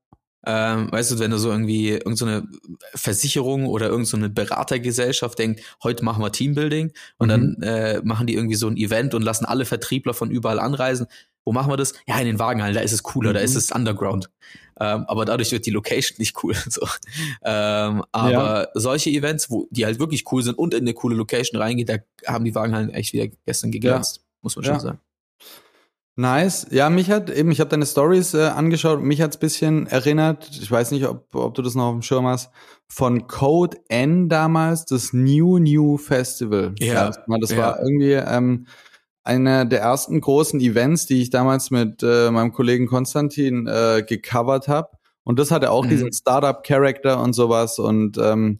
[0.46, 5.62] Ähm, weißt du, wenn du so irgendwie irgendeine so Versicherung oder irgendeine so Beratergesellschaft denkt,
[5.84, 7.30] heute machen wir Teambuilding und mhm.
[7.30, 11.08] dann äh, machen die irgendwie so ein Event und lassen alle Vertriebler von überall anreisen.
[11.46, 11.94] Wo machen wir das?
[12.08, 13.34] Ja, in den Wagenhallen, da ist es cooler, mhm.
[13.36, 14.30] da ist es Underground.
[14.80, 16.56] Ähm, aber dadurch wird die Location nicht cool.
[16.70, 16.88] So.
[17.44, 18.68] Ähm, aber ja.
[18.74, 21.98] solche Events, wo die halt wirklich cool sind und in eine coole Location reingehen, da
[22.32, 24.24] haben die Wagenhallen echt wieder gestern geglänzt, ja.
[24.42, 24.80] muss man schon ja.
[24.80, 25.00] sagen.
[26.16, 26.68] Nice.
[26.70, 30.70] Ja, mich hat eben, ich habe deine Stories äh, angeschaut, mich hat's bisschen erinnert, ich
[30.70, 32.52] weiß nicht, ob, ob du das noch auf dem Schirm hast,
[32.88, 36.76] von Code N damals, das New New Festival.
[36.78, 37.12] Ja.
[37.40, 37.58] Das ja.
[37.58, 38.68] war irgendwie ähm,
[39.24, 44.68] einer der ersten großen Events, die ich damals mit äh, meinem Kollegen Konstantin äh, gecovert
[44.68, 44.90] habe.
[45.24, 45.90] Und das hatte auch mhm.
[45.90, 47.80] diesen Startup-Character und sowas.
[47.80, 48.60] Und ähm,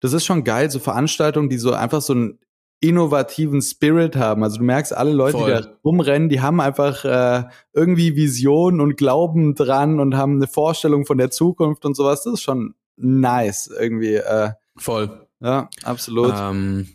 [0.00, 2.38] das ist schon geil, so Veranstaltungen, die so einfach so ein
[2.80, 4.42] innovativen Spirit haben.
[4.42, 5.54] Also du merkst, alle Leute, Voll.
[5.54, 10.46] die da rumrennen, die haben einfach äh, irgendwie Vision und Glauben dran und haben eine
[10.46, 12.24] Vorstellung von der Zukunft und sowas.
[12.24, 14.14] Das ist schon nice irgendwie.
[14.14, 15.26] Äh, Voll.
[15.40, 16.32] Ja, absolut.
[16.32, 16.86] Um,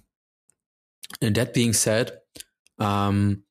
[1.21, 2.21] ähm, that being said,
[2.77, 3.43] um, ähm,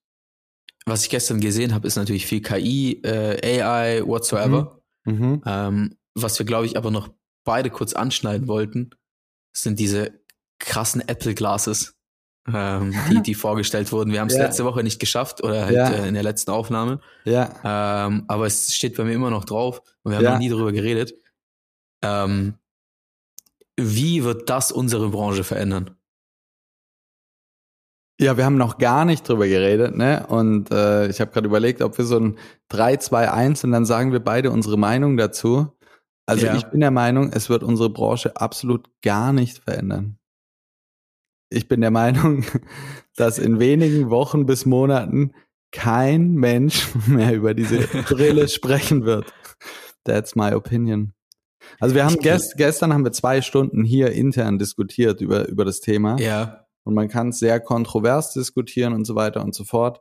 [0.86, 4.80] was ich gestern gesehen habe, ist natürlich viel KI, äh, AI, whatsoever.
[5.04, 5.14] Mhm.
[5.14, 5.32] Mhm.
[5.34, 7.10] Um, ähm, was wir, glaube ich, aber noch
[7.44, 8.90] beide kurz anschneiden wollten,
[9.52, 10.20] sind diese
[10.58, 11.99] krassen Apple Glasses
[12.48, 14.12] ähm, die, die vorgestellt wurden.
[14.12, 14.44] Wir haben es ja.
[14.44, 15.90] letzte Woche nicht geschafft oder halt ja.
[15.90, 17.00] äh, in der letzten Aufnahme.
[17.24, 18.06] Ja.
[18.06, 20.32] Ähm, aber es steht bei mir immer noch drauf und wir haben ja.
[20.32, 21.14] noch nie darüber geredet.
[22.02, 22.54] Ähm,
[23.76, 25.96] wie wird das unsere Branche verändern?
[28.18, 30.26] Ja, wir haben noch gar nicht drüber geredet, ne?
[30.28, 33.86] Und äh, ich habe gerade überlegt, ob wir so ein 3, 2, 1 und dann
[33.86, 35.72] sagen wir beide unsere Meinung dazu.
[36.26, 40.19] Also ich bin der Meinung, es wird unsere Branche absolut gar nicht verändern
[41.50, 42.44] ich bin der Meinung,
[43.16, 45.32] dass in wenigen Wochen bis Monaten
[45.72, 49.32] kein Mensch mehr über diese Brille sprechen wird.
[50.04, 51.12] That's my opinion.
[51.78, 55.80] Also wir haben gest, gestern haben wir zwei Stunden hier intern diskutiert über, über das
[55.80, 56.18] Thema.
[56.18, 56.66] Ja.
[56.84, 60.00] Und man kann es sehr kontrovers diskutieren und so weiter und so fort.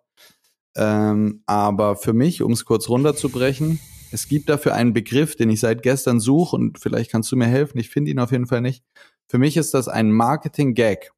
[0.75, 3.79] Ähm, aber für mich, um es kurz runterzubrechen,
[4.11, 7.47] es gibt dafür einen Begriff, den ich seit gestern suche und vielleicht kannst du mir
[7.47, 7.77] helfen.
[7.77, 8.83] Ich finde ihn auf jeden Fall nicht.
[9.27, 11.11] Für mich ist das ein Marketing-Gag.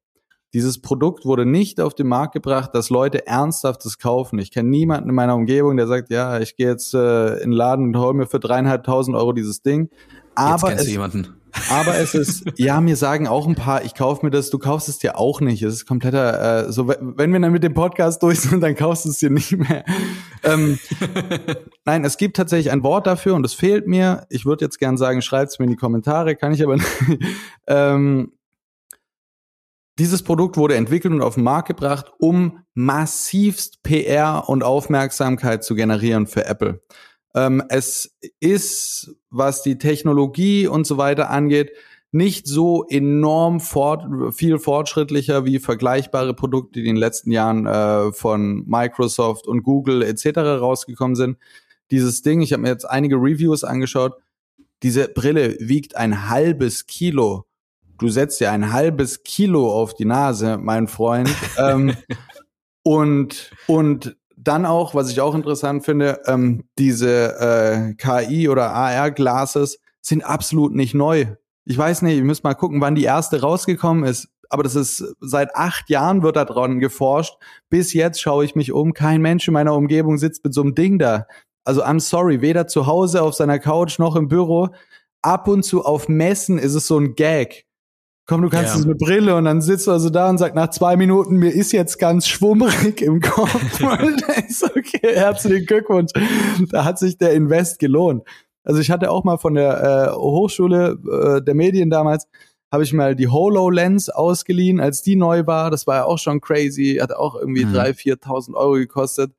[0.54, 4.38] Dieses Produkt wurde nicht auf den Markt gebracht, dass Leute ernsthaftes kaufen.
[4.38, 7.52] Ich kenne niemanden in meiner Umgebung, der sagt, ja, ich gehe jetzt äh, in den
[7.52, 9.88] Laden und hole mir für dreieinhalbtausend Euro dieses Ding.
[10.34, 11.28] Aber jetzt es, jemanden.
[11.70, 14.88] Aber es ist, ja, mir sagen auch ein paar, ich kaufe mir das, du kaufst
[14.88, 15.62] es dir auch nicht.
[15.62, 19.04] Es ist kompletter, äh, so wenn wir dann mit dem Podcast durch sind, dann kaufst
[19.04, 19.84] du es dir nicht mehr.
[20.42, 20.78] ähm,
[21.84, 24.26] nein, es gibt tatsächlich ein Wort dafür und es fehlt mir.
[24.30, 26.88] Ich würde jetzt gern sagen, schreibt es mir in die Kommentare, kann ich aber nicht.
[27.66, 28.32] ähm,
[29.98, 35.74] dieses Produkt wurde entwickelt und auf den Markt gebracht, um massivst PR und Aufmerksamkeit zu
[35.74, 36.82] generieren für Apple.
[37.34, 41.72] Ähm, es ist, was die Technologie und so weiter angeht,
[42.10, 48.12] nicht so enorm fort, viel fortschrittlicher wie vergleichbare Produkte, die in den letzten Jahren äh,
[48.12, 50.38] von Microsoft und Google etc.
[50.38, 51.38] rausgekommen sind.
[51.90, 54.14] Dieses Ding, ich habe mir jetzt einige Reviews angeschaut,
[54.82, 57.46] diese Brille wiegt ein halbes Kilo
[58.02, 61.30] du setzt dir ein halbes Kilo auf die Nase, mein Freund.
[61.56, 61.94] ähm,
[62.82, 69.78] und, und dann auch, was ich auch interessant finde, ähm, diese äh, KI oder AR-Glasses
[70.00, 71.26] sind absolut nicht neu.
[71.64, 74.28] Ich weiß nicht, ihr müsst mal gucken, wann die erste rausgekommen ist.
[74.48, 77.36] Aber das ist seit acht Jahren wird da dran geforscht.
[77.70, 78.92] Bis jetzt schaue ich mich um.
[78.92, 81.26] Kein Mensch in meiner Umgebung sitzt mit so einem Ding da.
[81.64, 84.68] Also I'm sorry, weder zu Hause auf seiner Couch noch im Büro.
[85.22, 87.64] Ab und zu auf Messen ist es so ein Gag
[88.26, 88.82] komm, du kannst ja.
[88.82, 91.72] eine Brille und dann sitzt du also da und sagt nach zwei Minuten, mir ist
[91.72, 93.80] jetzt ganz schwummrig im Kopf.
[93.82, 96.12] und ist okay, herzlichen Glückwunsch.
[96.70, 98.22] Da hat sich der Invest gelohnt.
[98.64, 102.28] Also ich hatte auch mal von der äh, Hochschule äh, der Medien damals,
[102.70, 105.70] habe ich mal die HoloLens ausgeliehen, als die neu war.
[105.70, 107.74] Das war ja auch schon crazy, hat auch irgendwie mhm.
[107.74, 109.32] 3.000, 4.000 Euro gekostet.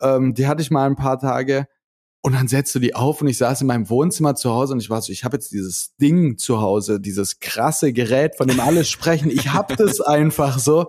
[0.00, 1.66] Ähm, die hatte ich mal ein paar Tage.
[2.24, 4.80] Und dann setzt du die auf und ich saß in meinem Wohnzimmer zu Hause und
[4.80, 8.60] ich war so, ich habe jetzt dieses Ding zu Hause, dieses krasse Gerät, von dem
[8.60, 9.28] alle sprechen.
[9.28, 10.88] Ich hab das einfach so.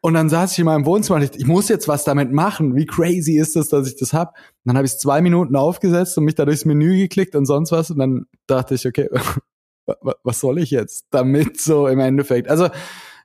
[0.00, 2.76] Und dann saß ich in meinem Wohnzimmer und ich, ich muss jetzt was damit machen.
[2.76, 4.36] Wie crazy ist das, dass ich das hab?
[4.36, 7.72] Und dann habe ich zwei Minuten aufgesetzt und mich da durchs Menü geklickt und sonst
[7.72, 7.90] was.
[7.90, 9.08] Und dann dachte ich, okay,
[10.22, 12.48] was soll ich jetzt damit so im Endeffekt?
[12.48, 12.68] Also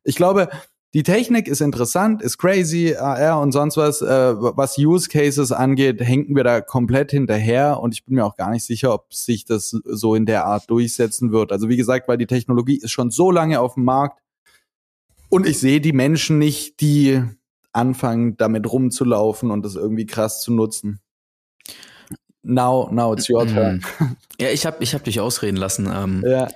[0.03, 0.49] ich glaube,
[0.93, 4.01] die Technik ist interessant, ist crazy, AR und sonst was.
[4.01, 8.35] Äh, was Use Cases angeht, hängen wir da komplett hinterher und ich bin mir auch
[8.35, 11.53] gar nicht sicher, ob sich das so in der Art durchsetzen wird.
[11.53, 14.19] Also wie gesagt, weil die Technologie ist schon so lange auf dem Markt
[15.29, 17.23] und ich sehe die Menschen nicht, die
[17.71, 20.99] anfangen, damit rumzulaufen und das irgendwie krass zu nutzen.
[22.43, 23.81] Now, now it's your turn.
[24.39, 25.87] Ja, ich habe ich hab dich ausreden lassen.
[25.93, 26.49] Ähm, ja.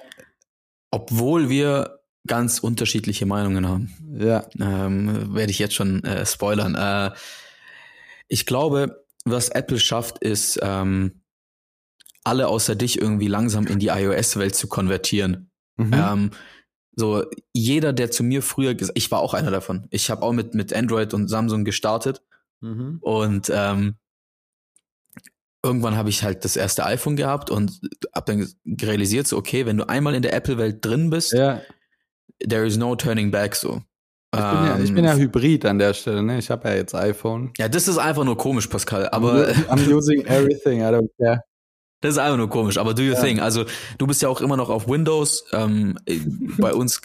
[0.92, 1.95] Obwohl wir
[2.28, 3.94] ganz unterschiedliche Meinungen haben.
[4.18, 4.48] Ja.
[4.60, 6.76] Ähm, Werde ich jetzt schon äh, spoilern.
[6.76, 7.16] Äh,
[8.28, 11.22] ich glaube, was Apple schafft, ist, ähm,
[12.24, 15.52] alle außer dich irgendwie langsam in die iOS-Welt zu konvertieren.
[15.78, 15.94] Mhm.
[15.94, 16.32] Ähm,
[16.96, 19.88] so, jeder, der zu mir früher gesagt, ich war auch einer davon.
[19.92, 22.24] Ich habe auch mit, mit Android und Samsung gestartet.
[22.62, 22.98] Mhm.
[23.02, 23.96] Und ähm,
[25.62, 27.80] irgendwann habe ich halt das erste iPhone gehabt und
[28.16, 31.62] habe dann realisiert, so, okay, wenn du einmal in der Apple-Welt drin bist, ja
[32.40, 33.82] there is no turning back so.
[34.34, 36.38] Ich bin, ja, ich bin ja ähm, Hybrid an der Stelle, ne?
[36.38, 37.54] Ich habe ja jetzt iPhone.
[37.58, 39.08] Ja, das ist einfach nur komisch, Pascal.
[39.10, 41.42] Aber I'm using everything, I don't care.
[42.02, 43.22] Das ist einfach nur komisch, aber do your ja.
[43.22, 43.40] thing.
[43.40, 43.66] Also
[43.98, 45.46] du bist ja auch immer noch auf Windows.
[45.54, 45.98] Ähm,
[46.58, 47.02] bei uns,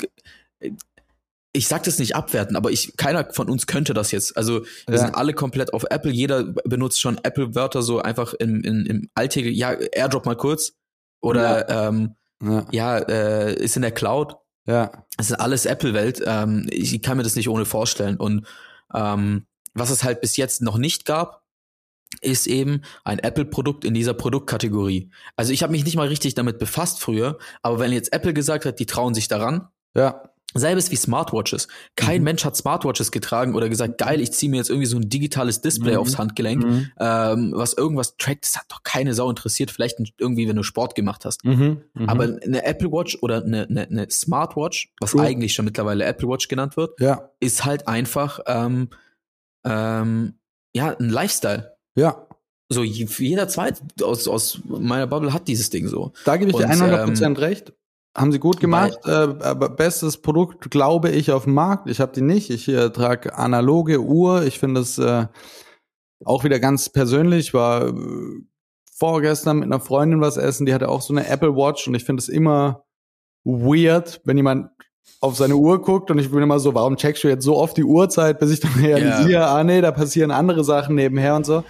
[1.52, 4.36] ich sag das nicht abwerten, aber ich, keiner von uns könnte das jetzt.
[4.36, 4.98] Also wir ja.
[4.98, 6.10] sind alle komplett auf Apple.
[6.10, 9.58] Jeder benutzt schon Apple-Wörter so einfach im, im, im Alltäglichen.
[9.58, 10.72] Ja, AirDrop mal kurz.
[11.22, 12.16] Oder ja, ähm,
[12.72, 14.36] ja äh, ist in der Cloud.
[14.66, 15.04] Ja.
[15.16, 16.22] Es ist alles Apple-Welt.
[16.24, 18.16] Ähm, ich kann mir das nicht ohne vorstellen.
[18.16, 18.46] Und
[18.94, 21.44] ähm, was es halt bis jetzt noch nicht gab,
[22.20, 25.10] ist eben ein Apple-Produkt in dieser Produktkategorie.
[25.36, 28.64] Also ich habe mich nicht mal richtig damit befasst früher, aber wenn jetzt Apple gesagt
[28.64, 30.22] hat, die trauen sich daran, ja.
[30.54, 31.68] Selbes wie Smartwatches.
[31.94, 32.24] Kein mhm.
[32.24, 35.60] Mensch hat Smartwatches getragen oder gesagt, geil, ich ziehe mir jetzt irgendwie so ein digitales
[35.60, 35.98] Display mhm.
[35.98, 36.90] aufs Handgelenk, mhm.
[36.98, 38.44] ähm, was irgendwas trackt.
[38.44, 39.70] Das hat doch keine Sau interessiert.
[39.70, 41.44] Vielleicht irgendwie, wenn du Sport gemacht hast.
[41.44, 41.82] Mhm.
[41.94, 42.08] Mhm.
[42.08, 45.20] Aber eine Apple Watch oder eine, eine, eine Smartwatch, was cool.
[45.20, 47.30] eigentlich schon mittlerweile Apple Watch genannt wird, ja.
[47.38, 48.88] ist halt einfach ähm,
[49.64, 50.34] ähm,
[50.74, 51.76] ja ein Lifestyle.
[51.94, 52.26] Ja.
[52.72, 56.12] So jeder zweite aus, aus meiner Bubble hat dieses Ding so.
[56.24, 57.72] Da gebe ich dir 100% ähm, recht.
[58.16, 58.98] Haben sie gut gemacht.
[59.04, 61.88] Äh, aber bestes Produkt, glaube ich, auf dem Markt.
[61.88, 62.50] Ich habe die nicht.
[62.50, 64.42] Ich äh, trage analoge Uhr.
[64.42, 65.26] Ich finde es äh,
[66.24, 67.54] auch wieder ganz persönlich.
[67.54, 67.92] War äh,
[68.92, 70.66] vorgestern mit einer Freundin was essen.
[70.66, 72.84] Die hatte auch so eine Apple Watch und ich finde es immer
[73.44, 74.70] weird, wenn jemand
[75.20, 77.76] auf seine Uhr guckt und ich bin immer so, warum checkst du jetzt so oft
[77.76, 79.56] die Uhrzeit, bis ich dann realisiere, yeah.
[79.56, 81.64] ah nee, da passieren andere Sachen nebenher und so.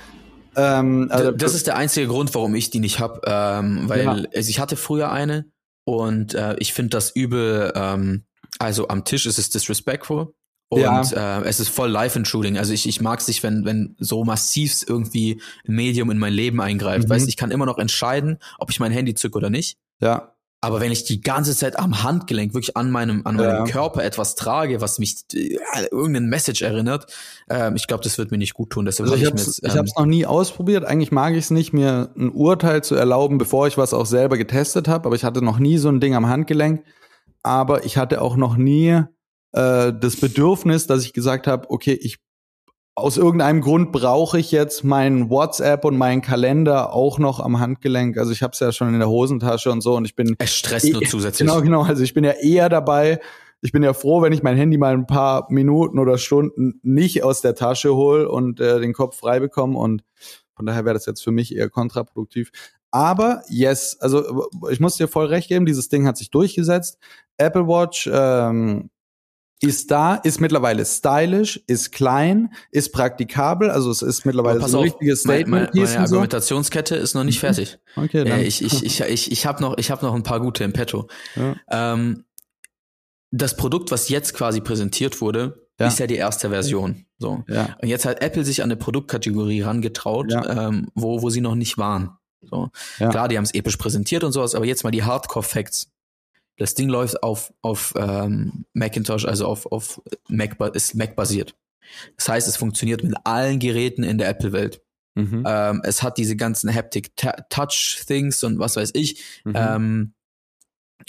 [0.56, 4.10] Ähm, also, das ist der einzige Grund, warum ich die nicht hab, ähm, weil ja.
[4.12, 5.46] also ich hatte früher eine
[5.84, 8.24] und äh, ich finde das übel, ähm,
[8.58, 10.34] also am Tisch ist es disrespectful.
[10.72, 11.40] Und ja.
[11.40, 12.56] äh, es ist voll Life-Intruding.
[12.56, 16.32] Also ich, ich mag es nicht, wenn, wenn so massiv irgendwie ein Medium in mein
[16.32, 17.08] Leben eingreift.
[17.08, 17.10] Mhm.
[17.10, 19.78] Weißt ich kann immer noch entscheiden, ob ich mein Handy zücke oder nicht.
[20.00, 20.36] Ja.
[20.62, 23.64] Aber wenn ich die ganze Zeit am Handgelenk wirklich an meinem, an meinem ja.
[23.64, 25.56] Körper etwas trage, was mich äh,
[25.90, 27.06] irgendein Message erinnert,
[27.48, 28.84] äh, ich glaube, das wird mir nicht gut tun.
[28.84, 30.84] Deshalb also ich habe es ähm, noch nie ausprobiert.
[30.84, 34.36] Eigentlich mag ich es nicht, mir ein Urteil zu erlauben, bevor ich was auch selber
[34.36, 35.06] getestet habe.
[35.06, 36.84] Aber ich hatte noch nie so ein Ding am Handgelenk.
[37.42, 39.02] Aber ich hatte auch noch nie
[39.52, 42.18] äh, das Bedürfnis, dass ich gesagt habe, okay, ich
[43.00, 48.16] aus irgendeinem Grund brauche ich jetzt meinen WhatsApp und meinen Kalender auch noch am Handgelenk.
[48.16, 50.54] Also ich habe es ja schon in der Hosentasche und so und ich bin es
[50.54, 51.48] stresst eh, nur zusätzlich.
[51.48, 51.82] Genau, genau.
[51.82, 53.20] Also ich bin ja eher dabei.
[53.62, 57.22] Ich bin ja froh, wenn ich mein Handy mal ein paar Minuten oder Stunden nicht
[57.24, 60.02] aus der Tasche hole und äh, den Kopf frei bekomme und
[60.54, 62.50] von daher wäre das jetzt für mich eher kontraproduktiv.
[62.90, 66.98] Aber yes, also ich muss dir voll recht geben, dieses Ding hat sich durchgesetzt.
[67.36, 68.90] Apple Watch ähm,
[69.62, 74.84] ist da, ist mittlerweile stylisch, ist klein, ist praktikabel, also es ist mittlerweile so ein
[74.84, 75.74] richtiges Statement.
[75.74, 77.02] Meine, meine Argumentationskette so.
[77.02, 77.40] ist noch nicht mhm.
[77.54, 77.78] fertig.
[77.94, 78.40] Okay, dann.
[78.40, 80.72] Äh, ich ich, ich, ich, ich habe noch, ich hab noch ein paar gute im
[80.72, 81.08] Petto.
[81.36, 81.56] Ja.
[81.70, 82.24] Ähm,
[83.30, 85.86] das Produkt, was jetzt quasi präsentiert wurde, ja.
[85.86, 87.04] ist ja die erste Version.
[87.18, 87.44] So.
[87.46, 87.76] Ja.
[87.80, 91.78] Und jetzt hat Apple sich an eine Produktkategorie rangetraut, ähm, wo, wo sie noch nicht
[91.78, 92.16] waren.
[92.42, 92.70] So.
[92.96, 95.92] Klar, die haben es episch präsentiert und sowas, aber jetzt mal die Hardcore-Facts.
[96.60, 101.56] Das Ding läuft auf, auf ähm, Macintosh, also auf, auf Mac, ist Mac basiert.
[102.18, 104.82] Das heißt, es funktioniert mit allen Geräten in der Apple-Welt.
[105.14, 105.42] Mhm.
[105.46, 109.24] Ähm, es hat diese ganzen Haptic-Touch-Things und was weiß ich.
[109.44, 109.52] Mhm.
[109.56, 110.14] Ähm,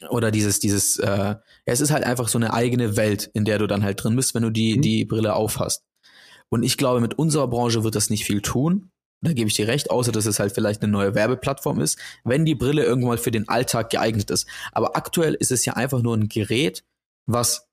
[0.07, 3.59] oder dieses, dieses, äh, ja, es ist halt einfach so eine eigene Welt, in der
[3.59, 4.81] du dann halt drin bist, wenn du die, mhm.
[4.81, 5.83] die Brille aufhast.
[6.47, 8.89] Und ich glaube, mit unserer Branche wird das nicht viel tun.
[9.21, 12.43] Da gebe ich dir recht, außer dass es halt vielleicht eine neue Werbeplattform ist, wenn
[12.45, 14.47] die Brille irgendwann mal für den Alltag geeignet ist.
[14.71, 16.83] Aber aktuell ist es ja einfach nur ein Gerät,
[17.27, 17.69] was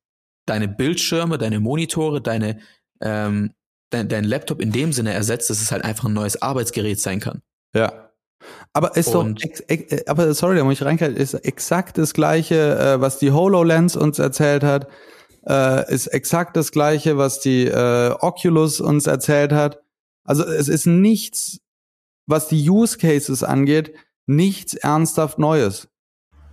[0.46, 2.58] deine Bildschirme, deine Monitore, deine,
[3.00, 3.54] ähm,
[3.90, 7.20] dein, dein Laptop in dem Sinne ersetzt, dass es halt einfach ein neues Arbeitsgerät sein
[7.20, 7.40] kann.
[7.74, 8.10] Ja.
[8.72, 12.14] Aber ist doch, ex, ex, äh, aber sorry, da muss ich reinkalten, ist exakt das
[12.14, 14.86] gleiche, äh, was die HoloLens uns erzählt hat,
[15.46, 19.80] äh, ist exakt das gleiche, was die äh, Oculus uns erzählt hat.
[20.28, 21.60] Also es ist nichts,
[22.26, 23.94] was die Use Cases angeht,
[24.26, 25.88] nichts ernsthaft Neues.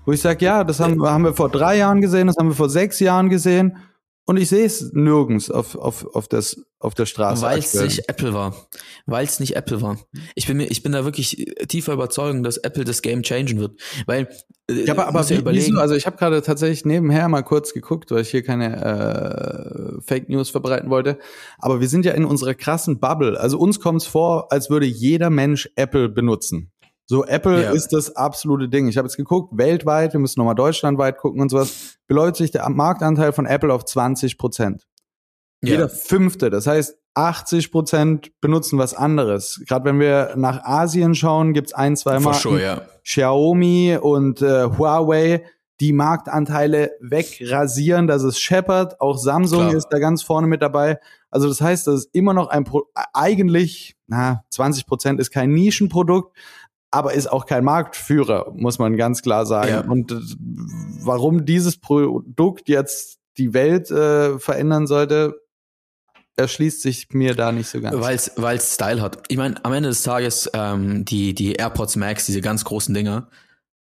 [0.05, 2.55] Wo ich sage, ja, das haben, haben wir vor drei Jahren gesehen, das haben wir
[2.55, 3.77] vor sechs Jahren gesehen
[4.23, 7.41] und ich sehe es nirgends auf, auf, auf, das, auf der Straße.
[7.41, 8.55] Weil es nicht Apple war.
[9.07, 9.99] Weil es nicht Apple war.
[10.35, 13.77] Ich bin mir, ich bin da wirklich tiefer überzeugt, dass Apple das Game changen wird.
[14.05, 14.29] Weil
[14.69, 15.79] ja, aber, aber wie, wieso?
[15.79, 20.27] Also ich habe gerade tatsächlich nebenher mal kurz geguckt, weil ich hier keine äh, Fake
[20.27, 21.19] News verbreiten wollte.
[21.59, 23.39] Aber wir sind ja in unserer krassen Bubble.
[23.39, 26.71] Also uns kommt es vor, als würde jeder Mensch Apple benutzen.
[27.07, 27.71] So, Apple ja.
[27.71, 28.87] ist das absolute Ding.
[28.87, 32.67] Ich habe jetzt geguckt, weltweit, wir müssen nochmal deutschlandweit gucken und sowas, beläuft sich der
[32.67, 34.87] Marktanteil von Apple auf 20 Prozent.
[35.65, 35.73] Ja.
[35.73, 39.61] Jeder Fünfte, das heißt 80 Prozent benutzen was anderes.
[39.67, 42.81] Gerade wenn wir nach Asien schauen, gibt's ein, zwei Marken, sure, ja.
[43.03, 45.45] Xiaomi und äh, Huawei,
[45.79, 48.07] die Marktanteile wegrasieren.
[48.07, 49.75] Das ist Shepard, auch Samsung Klar.
[49.75, 50.99] ist da ganz vorne mit dabei.
[51.29, 55.53] Also das heißt, das ist immer noch ein Pro eigentlich, na, 20 Prozent ist kein
[55.53, 56.37] Nischenprodukt,
[56.91, 59.69] aber ist auch kein Marktführer, muss man ganz klar sagen.
[59.69, 59.81] Ja.
[59.81, 60.15] Und äh,
[61.01, 65.41] warum dieses Produkt jetzt die Welt äh, verändern sollte,
[66.37, 67.95] erschließt sich mir da nicht so ganz.
[68.35, 69.23] Weil es Style hat.
[69.29, 73.29] Ich meine, am Ende des Tages, ähm, die, die AirPods Max, diese ganz großen Dinger,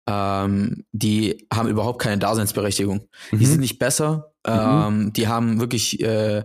[0.09, 3.09] ähm, die haben überhaupt keine Daseinsberechtigung.
[3.31, 3.39] Mhm.
[3.39, 4.53] Die sind nicht besser, mhm.
[4.53, 6.45] ähm, die haben wirklich äh,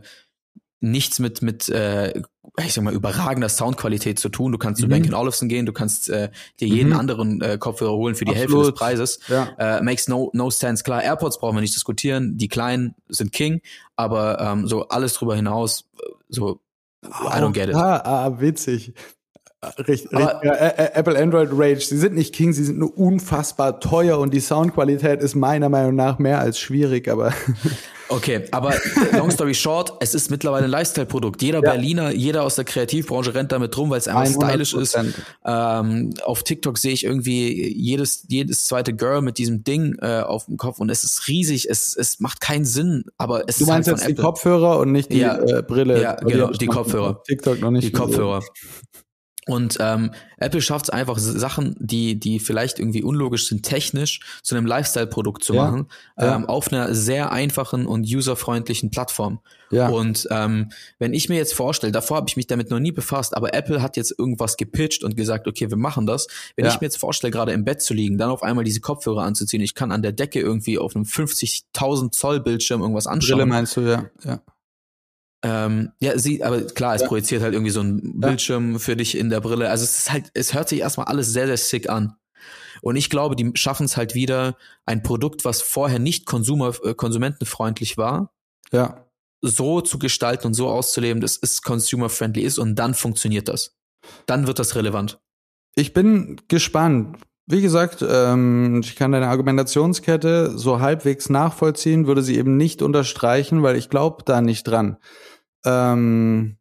[0.79, 2.21] nichts mit, mit äh,
[2.65, 4.51] ich sag mal, überragender Soundqualität zu tun.
[4.51, 4.85] Du kannst mhm.
[4.85, 6.99] zu Bang Olufsen gehen, du kannst äh, dir jeden mhm.
[6.99, 8.51] anderen äh, Kopfhörer holen für die Absolut.
[8.51, 9.19] Hälfte des Preises.
[9.27, 9.49] Ja.
[9.57, 10.83] Äh, makes no, no sense.
[10.83, 12.37] Klar, AirPods brauchen wir nicht diskutieren.
[12.37, 13.61] Die kleinen sind King,
[13.95, 16.59] aber ähm, so alles drüber hinaus, äh, so
[17.03, 17.75] I don't get it.
[17.75, 18.93] Ah, ah witzig.
[19.77, 20.53] Richtig, aber, ja,
[20.93, 25.21] Apple Android Rage, sie sind nicht King, sie sind nur unfassbar teuer und die Soundqualität
[25.21, 27.33] ist meiner Meinung nach mehr als schwierig, aber
[28.09, 28.73] Okay, aber
[29.13, 31.41] long story short, es ist mittlerweile ein Lifestyle-Produkt.
[31.41, 31.71] Jeder ja.
[31.71, 34.49] Berliner, jeder aus der Kreativbranche rennt damit rum, weil es einfach 100%.
[34.49, 34.97] stylisch ist.
[35.45, 40.45] Ähm, auf TikTok sehe ich irgendwie jedes, jedes zweite Girl mit diesem Ding äh, auf
[40.45, 43.69] dem Kopf und es ist riesig, es, es macht keinen Sinn, aber es du ist
[43.69, 46.01] meinst halt jetzt die Kopfhörer und nicht die ja, äh, Brille?
[46.01, 47.21] Ja, genau, die, die Kopfhörer.
[47.23, 47.87] TikTok noch nicht.
[47.87, 48.43] Die Kopfhörer.
[49.49, 54.55] Und ähm, Apple schafft es einfach, Sachen, die, die vielleicht irgendwie unlogisch sind, technisch zu
[54.55, 55.87] einem Lifestyle-Produkt zu ja, machen,
[56.19, 56.35] ja.
[56.35, 59.39] Ähm, auf einer sehr einfachen und userfreundlichen Plattform.
[59.71, 59.89] Ja.
[59.89, 63.35] Und ähm, wenn ich mir jetzt vorstelle, davor habe ich mich damit noch nie befasst,
[63.35, 66.27] aber Apple hat jetzt irgendwas gepitcht und gesagt, okay, wir machen das.
[66.55, 66.71] Wenn ja.
[66.71, 69.63] ich mir jetzt vorstelle, gerade im Bett zu liegen, dann auf einmal diese Kopfhörer anzuziehen,
[69.63, 73.39] ich kann an der Decke irgendwie auf einem 50.000 Zoll Bildschirm irgendwas anschauen.
[73.39, 74.05] Brille meinst du, ja.
[74.23, 74.41] ja.
[75.41, 77.07] Ähm, ja, sie, aber klar, es ja.
[77.07, 78.79] projiziert halt irgendwie so ein Bildschirm ja.
[78.79, 79.69] für dich in der Brille.
[79.69, 82.15] Also es ist halt, es hört sich erstmal alles sehr, sehr sick an.
[82.81, 86.93] Und ich glaube, die schaffen es halt wieder, ein Produkt, was vorher nicht Konsumer, äh,
[86.93, 88.33] konsumentenfreundlich war,
[88.71, 89.05] ja.
[89.41, 93.75] so zu gestalten und so auszuleben, dass es consumer-friendly ist und dann funktioniert das.
[94.25, 95.19] Dann wird das relevant.
[95.75, 97.17] Ich bin gespannt.
[97.45, 103.63] Wie gesagt, ähm, ich kann deine Argumentationskette so halbwegs nachvollziehen, würde sie eben nicht unterstreichen,
[103.63, 104.97] weil ich glaube da nicht dran
[105.65, 106.57] ähm,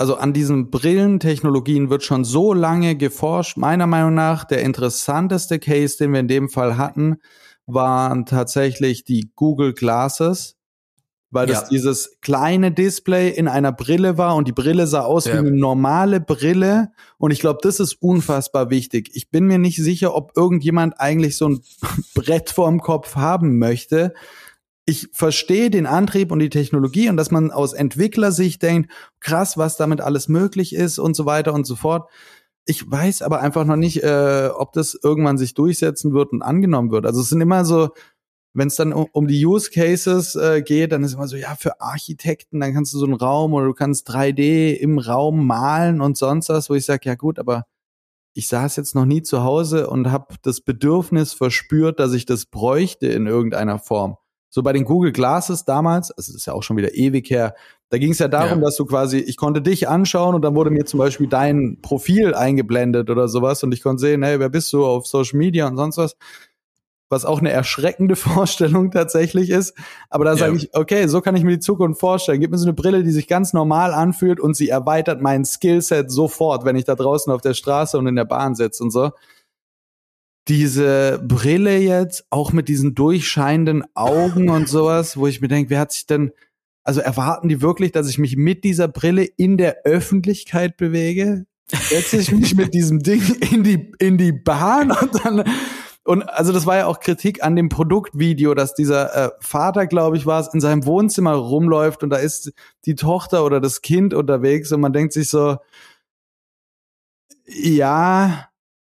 [0.00, 3.58] also an diesen Brillentechnologien wird schon so lange geforscht.
[3.58, 7.18] Meiner Meinung nach der interessanteste Case, den wir in dem Fall hatten,
[7.66, 10.56] waren tatsächlich die Google Glasses,
[11.30, 11.68] weil das ja.
[11.68, 15.34] dieses kleine Display in einer Brille war und die Brille sah aus ja.
[15.34, 19.10] wie eine normale Brille und ich glaube, das ist unfassbar wichtig.
[19.12, 21.60] Ich bin mir nicht sicher, ob irgendjemand eigentlich so ein
[22.14, 24.14] Brett vorm Kopf haben möchte,
[24.90, 29.76] ich verstehe den Antrieb und die Technologie und dass man aus Entwicklersicht denkt, krass, was
[29.76, 32.10] damit alles möglich ist und so weiter und so fort.
[32.66, 36.90] Ich weiß aber einfach noch nicht, äh, ob das irgendwann sich durchsetzen wird und angenommen
[36.90, 37.06] wird.
[37.06, 37.90] Also es sind immer so,
[38.52, 41.80] wenn es dann um, die Use Cases äh, geht, dann ist immer so, ja, für
[41.80, 46.16] Architekten, dann kannst du so einen Raum oder du kannst 3D im Raum malen und
[46.16, 47.66] sonst was, wo ich sage, ja gut, aber
[48.34, 52.46] ich saß jetzt noch nie zu Hause und habe das Bedürfnis verspürt, dass ich das
[52.46, 54.16] bräuchte in irgendeiner Form.
[54.50, 57.54] So bei den Google Glasses damals, also das ist ja auch schon wieder ewig her,
[57.88, 58.66] da ging es ja darum, ja.
[58.66, 62.34] dass du quasi, ich konnte dich anschauen und dann wurde mir zum Beispiel dein Profil
[62.34, 65.76] eingeblendet oder sowas und ich konnte sehen, hey, wer bist du auf Social Media und
[65.76, 66.16] sonst was.
[67.08, 69.76] was auch eine erschreckende Vorstellung tatsächlich ist.
[70.08, 72.40] Aber da sage ich, okay, so kann ich mir die Zukunft vorstellen.
[72.40, 76.10] Gib mir so eine Brille, die sich ganz normal anfühlt und sie erweitert mein Skillset
[76.10, 79.10] sofort, wenn ich da draußen auf der Straße und in der Bahn sitze und so.
[80.48, 85.80] Diese Brille jetzt, auch mit diesen durchscheinenden Augen und sowas, wo ich mir denke, wer
[85.80, 86.32] hat sich denn,
[86.82, 91.46] also erwarten die wirklich, dass ich mich mit dieser Brille in der Öffentlichkeit bewege?
[91.68, 93.22] Setze ich mich mit diesem Ding
[93.52, 95.44] in die, in die Bahn und dann,
[96.04, 100.16] und also das war ja auch Kritik an dem Produktvideo, dass dieser äh, Vater, glaube
[100.16, 102.52] ich, war es, in seinem Wohnzimmer rumläuft und da ist
[102.86, 105.58] die Tochter oder das Kind unterwegs und man denkt sich so,
[107.46, 108.49] ja,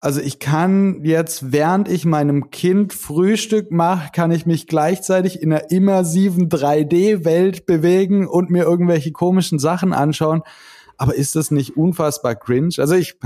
[0.04, 5.50] also ich kann jetzt, während ich meinem Kind Frühstück mache, kann ich mich gleichzeitig in
[5.50, 10.42] einer immersiven 3D-Welt bewegen und mir irgendwelche komischen Sachen anschauen.
[10.98, 12.74] Aber ist das nicht unfassbar cringe?
[12.76, 13.16] Also ich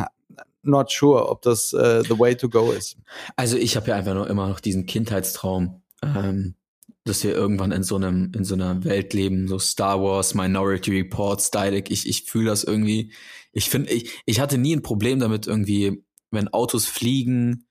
[0.63, 2.97] not sure, ob das uh, the way to go ist.
[3.35, 6.55] Also ich habe ja einfach nur immer noch diesen Kindheitstraum, ähm,
[7.03, 10.97] dass wir irgendwann in so einem in so einer Welt leben, so Star Wars, Minority
[10.97, 11.91] Report, Stylic.
[11.91, 13.11] Ich ich fühle das irgendwie.
[13.51, 17.67] Ich finde, ich ich hatte nie ein Problem damit irgendwie wenn Autos fliegen,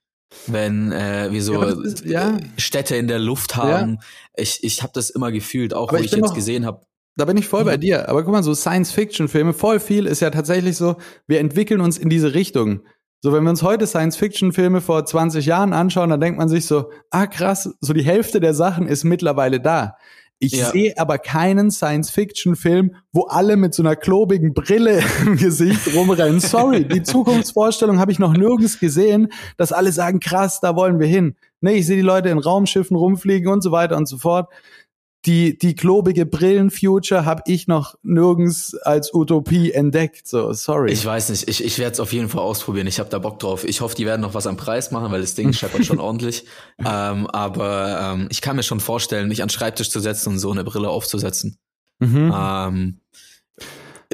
[0.46, 2.38] wenn äh, wir so ja, ist, ja.
[2.56, 3.94] Städte in der Luft haben.
[3.94, 4.42] Ja.
[4.42, 6.82] Ich, ich habe das immer gefühlt, auch Aber wo ich, ich jetzt gesehen habe.
[7.16, 8.08] Da bin ich voll bei dir.
[8.08, 10.96] Aber guck mal, so Science-Fiction-Filme, voll viel ist ja tatsächlich so,
[11.26, 12.82] wir entwickeln uns in diese Richtung.
[13.20, 16.90] So, wenn wir uns heute Science-Fiction-Filme vor 20 Jahren anschauen, dann denkt man sich so,
[17.10, 19.96] ah krass, so die Hälfte der Sachen ist mittlerweile da.
[20.40, 20.70] Ich ja.
[20.70, 26.40] sehe aber keinen Science-Fiction-Film, wo alle mit so einer klobigen Brille im Gesicht rumrennen.
[26.40, 31.08] Sorry, die Zukunftsvorstellung habe ich noch nirgends gesehen, dass alle sagen, krass, da wollen wir
[31.08, 31.36] hin.
[31.60, 34.48] Nee, ich sehe die Leute in Raumschiffen rumfliegen und so weiter und so fort
[35.26, 40.28] die, die klobige Brillen-Future habe ich noch nirgends als Utopie entdeckt.
[40.28, 40.92] So, sorry.
[40.92, 42.86] Ich weiß nicht, ich, ich werde es auf jeden Fall ausprobieren.
[42.86, 43.64] Ich habe da Bock drauf.
[43.64, 46.44] Ich hoffe, die werden noch was am Preis machen, weil das Ding scheppert schon ordentlich.
[46.78, 50.38] Ähm, aber ähm, ich kann mir schon vorstellen, mich an den Schreibtisch zu setzen und
[50.38, 51.58] so eine Brille aufzusetzen.
[51.98, 52.32] Mhm.
[52.34, 53.00] Ähm,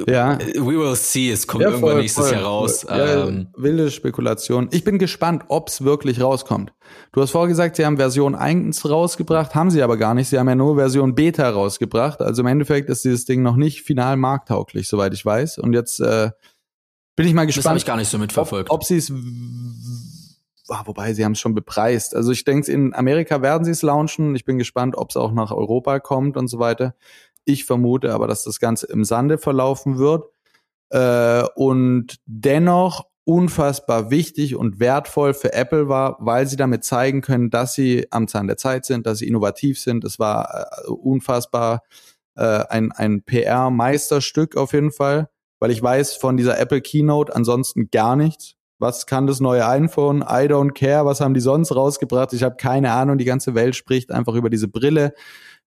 [0.08, 0.38] ja.
[0.38, 2.86] We will see, es kommt ja, voll, irgendwann nächstes voll, Jahr raus.
[2.88, 4.68] Ja, ähm, wilde Spekulation.
[4.72, 6.72] Ich bin gespannt, ob's wirklich rauskommt.
[7.12, 10.28] Du hast vorher gesagt, sie haben Version 1 rausgebracht, haben sie aber gar nicht.
[10.28, 12.20] Sie haben ja nur Version Beta rausgebracht.
[12.20, 15.58] Also im Endeffekt ist dieses Ding noch nicht final markttauglich, soweit ich weiß.
[15.58, 16.30] Und jetzt äh,
[17.14, 17.64] bin ich mal gespannt.
[17.64, 18.70] Das habe ich gar nicht so mitverfolgt.
[18.70, 19.12] Ob, ob sie es
[20.68, 22.16] ah, wobei sie haben es schon bepreist.
[22.16, 24.34] Also ich denke, in Amerika werden sie es launchen.
[24.34, 26.94] Ich bin gespannt, ob es auch nach Europa kommt und so weiter.
[27.44, 30.26] Ich vermute aber, dass das Ganze im Sande verlaufen wird.
[30.90, 37.50] Äh, und dennoch unfassbar wichtig und wertvoll für Apple war, weil sie damit zeigen können,
[37.50, 40.04] dass sie am Zahn der Zeit sind, dass sie innovativ sind.
[40.04, 41.82] Es war äh, unfassbar
[42.36, 47.90] äh, ein, ein PR-Meisterstück auf jeden Fall, weil ich weiß von dieser Apple Keynote ansonsten
[47.90, 48.56] gar nichts.
[48.78, 50.20] Was kann das neue iPhone?
[50.20, 51.06] I don't care.
[51.06, 52.32] Was haben die sonst rausgebracht?
[52.32, 53.18] Ich habe keine Ahnung.
[53.18, 55.14] Die ganze Welt spricht einfach über diese Brille.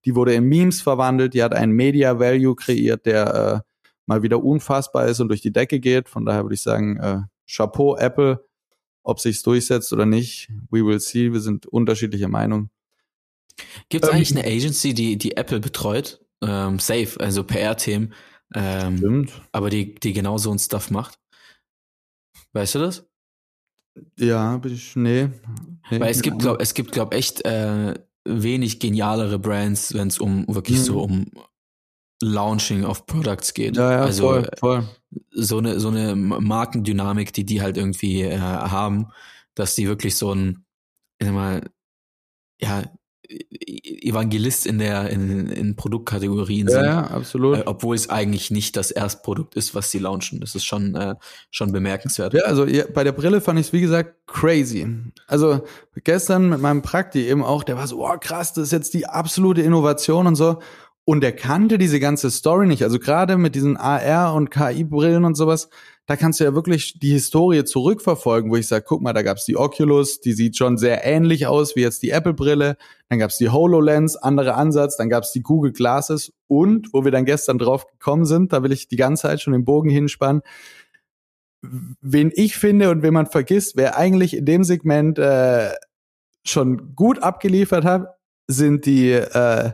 [0.07, 3.71] Die wurde in Memes verwandelt, die hat einen Media Value kreiert, der äh,
[4.05, 6.07] mal wieder unfassbar ist und durch die Decke geht.
[6.07, 8.41] Von daher würde ich sagen, äh, Chapeau Apple,
[9.03, 11.33] ob sich's durchsetzt oder nicht, we will see.
[11.33, 12.69] Wir sind unterschiedlicher Meinung.
[13.89, 16.25] Gibt es ähm, eigentlich eine Agency, die die Apple betreut?
[16.41, 18.13] Ähm, safe, also PR-Themen.
[18.55, 19.41] Ähm, Stimmt.
[19.51, 21.19] Aber die, die genau so ein Stuff macht.
[22.53, 23.05] Weißt du das?
[24.17, 25.27] Ja, bin ich, nee.
[25.91, 27.95] nee Weil es gibt, glaub, es gibt, glaub, echt äh,
[28.27, 30.83] wenig genialere Brands, wenn es um wirklich mhm.
[30.83, 31.25] so um
[32.21, 33.77] Launching of Products geht.
[33.77, 34.89] Ja, ja, also voll, voll.
[35.31, 39.07] so eine so eine Markendynamik, die die halt irgendwie äh, haben,
[39.53, 40.65] dass die wirklich so ein,
[41.19, 41.69] ich sag mal,
[42.59, 42.83] ja
[43.29, 46.85] Evangelist in der in, in Produktkategorien sind.
[46.85, 47.59] Ja, absolut.
[47.59, 50.39] Äh, obwohl es eigentlich nicht das Erstprodukt ist, was sie launchen.
[50.39, 51.15] Das ist schon äh,
[51.51, 52.33] schon bemerkenswert.
[52.33, 54.87] Ja, also ja, bei der Brille fand ich es wie gesagt crazy.
[55.27, 55.61] Also
[56.03, 59.05] gestern mit meinem Prakti eben auch, der war so, oh krass, das ist jetzt die
[59.05, 60.59] absolute Innovation und so.
[61.09, 62.83] Und der kannte diese ganze Story nicht.
[62.83, 65.69] Also gerade mit diesen AR und KI-Brillen und sowas,
[66.05, 69.45] da kannst du ja wirklich die Historie zurückverfolgen, wo ich sage, guck mal, da gab's
[69.45, 72.75] die Oculus, die sieht schon sehr ähnlich aus wie jetzt die Apple-Brille.
[73.07, 74.97] Dann gab's die HoloLens, anderer Ansatz.
[74.97, 76.33] Dann gab's die Google Glasses.
[76.47, 79.53] Und, wo wir dann gestern drauf gekommen sind, da will ich die ganze Zeit schon
[79.53, 80.41] den Bogen hinspannen,
[81.61, 85.69] wen ich finde und wen man vergisst, wer eigentlich in dem Segment äh,
[86.45, 89.71] schon gut abgeliefert hat, sind die, äh,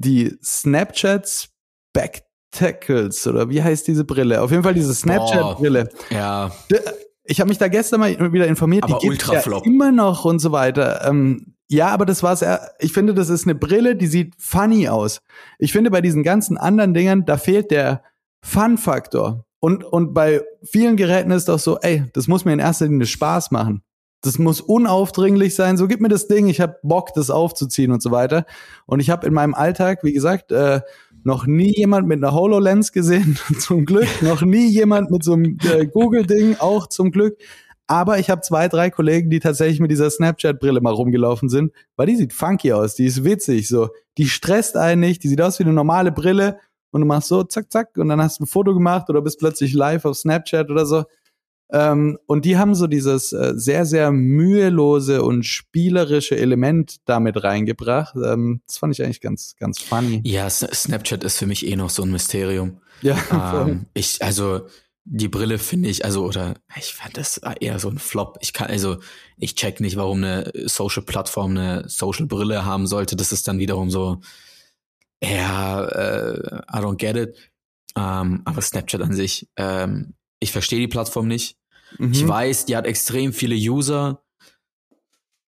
[0.00, 1.50] die Snapchats
[1.92, 4.42] Back Tackles oder wie heißt diese Brille?
[4.42, 5.88] Auf jeden Fall diese Snapchat-Brille.
[6.10, 6.50] Ja.
[7.22, 10.40] Ich habe mich da gestern mal wieder informiert, aber die gibt ja immer noch und
[10.40, 11.06] so weiter.
[11.06, 12.44] Ähm, ja, aber das war's.
[12.80, 15.20] Ich finde, das ist eine Brille, die sieht funny aus.
[15.58, 18.02] Ich finde, bei diesen ganzen anderen Dingern, da fehlt der
[18.44, 19.44] Fun-Faktor.
[19.60, 23.06] Und, und bei vielen Geräten ist doch so, ey, das muss mir in erster Linie
[23.06, 23.82] Spaß machen.
[24.22, 25.76] Das muss unaufdringlich sein.
[25.76, 28.44] So gib mir das Ding, ich habe Bock, das aufzuziehen und so weiter.
[28.86, 30.80] Und ich habe in meinem Alltag, wie gesagt, äh,
[31.24, 34.08] noch nie jemand mit einer HoloLens gesehen, zum Glück.
[34.22, 37.36] Noch nie jemand mit so einem äh, Google-Ding, auch zum Glück.
[37.86, 42.06] Aber ich habe zwei, drei Kollegen, die tatsächlich mit dieser Snapchat-Brille mal rumgelaufen sind, weil
[42.06, 43.88] die sieht funky aus, die ist witzig, so.
[44.16, 46.58] Die stresst einen nicht, die sieht aus wie eine normale Brille
[46.92, 49.40] und du machst so zack, zack und dann hast du ein Foto gemacht oder bist
[49.40, 51.04] plötzlich live auf Snapchat oder so.
[51.72, 58.16] Ähm, und die haben so dieses äh, sehr, sehr mühelose und spielerische Element damit reingebracht.
[58.16, 60.20] Ähm, das fand ich eigentlich ganz, ganz funny.
[60.24, 62.80] Ja, Snapchat ist für mich eh noch so ein Mysterium.
[63.02, 63.16] Ja,
[63.66, 64.62] ähm, ich, also
[65.04, 68.38] die Brille finde ich, also, oder ich fand das eher so ein Flop.
[68.40, 68.98] Ich kann, also,
[69.38, 73.16] ich check nicht, warum eine Social-Plattform eine Social-Brille haben sollte.
[73.16, 74.20] Das ist dann wiederum so,
[75.22, 77.52] ja, äh, I don't get it.
[77.96, 81.56] Ähm, aber Snapchat an sich, ähm, ich verstehe die Plattform nicht.
[81.98, 82.12] Mhm.
[82.12, 84.22] Ich weiß, die hat extrem viele User.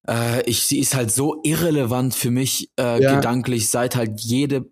[0.07, 3.15] Äh, ich, sie ist halt so irrelevant für mich äh, ja.
[3.15, 4.65] gedanklich, seit halt jede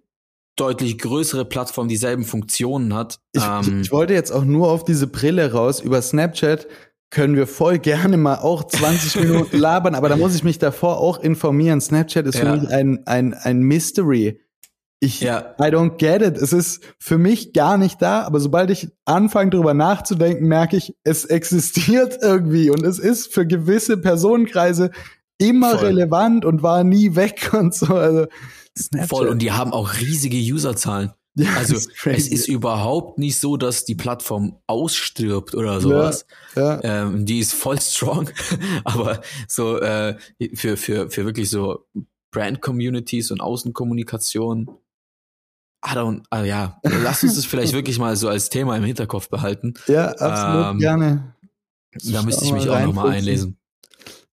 [0.55, 3.19] deutlich größere Plattform dieselben Funktionen hat.
[3.31, 5.79] Ich, ähm, ich wollte jetzt auch nur auf diese Brille raus.
[5.79, 6.67] Über Snapchat
[7.09, 10.99] können wir voll gerne mal auch 20 Minuten labern, aber da muss ich mich davor
[10.99, 11.81] auch informieren.
[11.81, 12.41] Snapchat ist ja.
[12.41, 14.39] für mich ein, ein, ein Mystery.
[15.03, 15.55] Ich, ja.
[15.59, 16.37] I don't get it.
[16.37, 20.95] Es ist für mich gar nicht da, aber sobald ich anfange darüber nachzudenken, merke ich,
[21.03, 24.91] es existiert irgendwie und es ist für gewisse Personenkreise
[25.39, 25.87] immer Voll.
[25.87, 27.95] relevant und war nie weg und so.
[27.95, 28.27] Also
[28.77, 29.09] Snapchat.
[29.09, 31.11] Voll und die haben auch riesige Userzahlen.
[31.33, 31.75] Ja, also
[32.05, 36.27] es ist überhaupt nicht so, dass die Plattform ausstirbt oder sowas.
[36.55, 37.05] Ja, ja.
[37.05, 38.29] Ähm, die ist voll strong,
[38.83, 40.15] aber so äh,
[40.53, 41.87] für für für wirklich so
[42.29, 44.69] Brand Communities und Außenkommunikation
[45.83, 49.29] I don't, ah, ja, lass uns das vielleicht wirklich mal so als Thema im Hinterkopf
[49.29, 49.73] behalten.
[49.87, 51.35] Ja, absolut ähm, gerne.
[52.03, 53.57] Da müsste ich mich auch nochmal einlesen.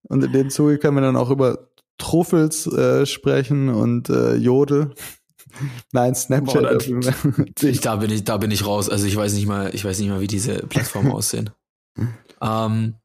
[0.03, 4.93] Und in dem Zuge können wir dann auch über Truffels äh, sprechen und äh, Jodel.
[5.91, 6.63] Nein, Snapchat.
[6.63, 6.71] Boah,
[7.81, 8.89] da bin ich, da bin ich raus.
[8.89, 11.49] Also ich weiß nicht mal, ich weiß nicht mal, wie diese Plattformen aussehen.
[11.97, 12.95] Um, ähm,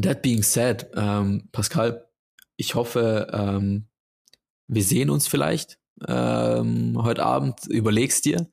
[0.00, 2.08] that being said, ähm, Pascal,
[2.56, 3.86] ich hoffe, ähm,
[4.66, 7.60] wir sehen uns vielleicht ähm, heute Abend.
[7.68, 8.46] Überlegst dir.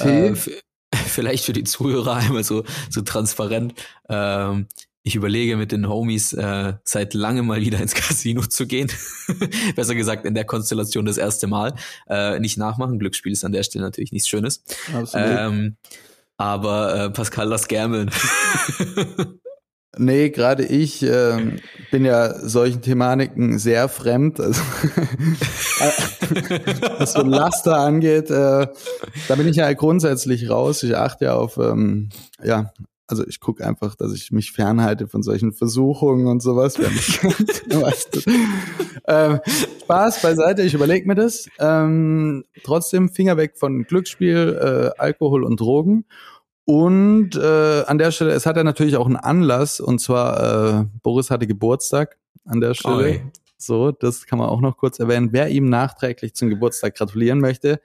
[0.00, 0.34] Äh,
[0.94, 3.74] vielleicht für die Zuhörer einmal so, so transparent.
[4.08, 4.66] Ähm,
[5.02, 8.90] ich überlege mit den Homies äh, seit langem mal wieder ins Casino zu gehen.
[9.76, 11.76] Besser gesagt in der Konstellation das erste Mal.
[12.08, 14.64] Äh, nicht nachmachen, Glücksspiel ist an der Stelle natürlich nichts Schönes.
[14.92, 15.28] Absolut.
[15.28, 15.76] Ähm,
[16.38, 18.10] aber äh, Pascal, lass gambeln.
[19.98, 21.58] Nee, gerade ich äh,
[21.90, 24.40] bin ja solchen Thematiken sehr fremd.
[24.40, 24.60] Also,
[26.98, 28.66] was so Laster angeht, äh,
[29.28, 30.82] da bin ich ja grundsätzlich raus.
[30.82, 32.10] Ich achte ja auf, ähm,
[32.44, 32.72] ja,
[33.08, 36.78] also ich gucke einfach, dass ich mich fernhalte von solchen Versuchungen und sowas.
[39.06, 39.40] ähm,
[39.82, 41.48] Spaß beiseite, ich überlege mir das.
[41.58, 46.04] Ähm, trotzdem Finger weg von Glücksspiel, äh, Alkohol und Drogen.
[46.66, 50.84] Und äh, an der Stelle, es hat ja natürlich auch einen Anlass, und zwar äh,
[51.02, 52.96] Boris hatte Geburtstag an der Stelle.
[52.96, 53.22] Okay.
[53.56, 55.28] So, das kann man auch noch kurz erwähnen.
[55.32, 57.80] Wer ihm nachträglich zum Geburtstag gratulieren möchte,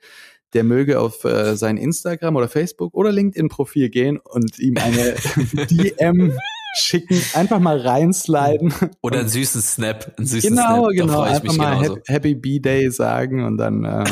[0.53, 5.15] der möge auf äh, sein Instagram oder Facebook oder LinkedIn-Profil gehen und ihm eine
[5.69, 6.33] DM
[6.75, 8.73] schicken, einfach mal reinsliden.
[9.01, 10.95] Oder einen süßen Snap, einen süßen genau, Snap.
[10.95, 12.01] Genau, einfach mal genauso.
[12.07, 14.03] Happy B-Day sagen und dann äh,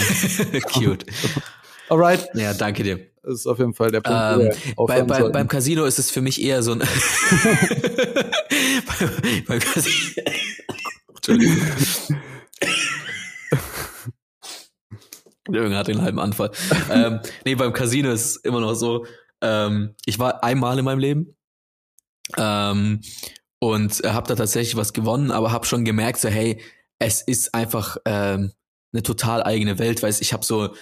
[0.71, 1.05] Cute.
[1.89, 2.29] Alright.
[2.35, 2.99] Ja, danke dir.
[3.29, 4.19] Das ist auf jeden Fall der Punkt.
[4.19, 4.49] Ähm,
[4.87, 6.79] bei, bei, beim Casino ist es für mich eher so ein.
[8.99, 9.11] beim,
[9.45, 10.23] beim Casino.
[11.13, 11.57] Entschuldigung.
[15.47, 16.49] Jürgen hat den halben Anfall.
[16.91, 19.05] ähm, nee, beim Casino ist es immer noch so.
[19.41, 21.37] Ähm, ich war einmal in meinem Leben
[22.35, 23.01] ähm,
[23.59, 26.63] und habe da tatsächlich was gewonnen, aber habe schon gemerkt, so hey,
[26.97, 28.53] es ist einfach ähm,
[28.91, 30.73] eine total eigene Welt, weil ich habe so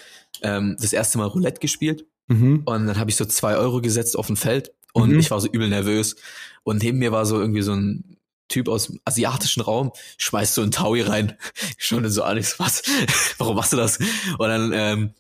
[0.43, 2.63] ähm, das erste Mal Roulette gespielt mhm.
[2.65, 5.19] und dann habe ich so zwei Euro gesetzt auf ein Feld und mhm.
[5.19, 6.15] ich war so übel nervös
[6.63, 8.17] und neben mir war so irgendwie so ein
[8.49, 11.37] Typ aus dem asiatischen Raum, schmeißt so ein Taui rein,
[11.77, 12.83] schon so alles, was,
[13.37, 13.99] warum machst du das?
[14.37, 15.13] Und dann ähm,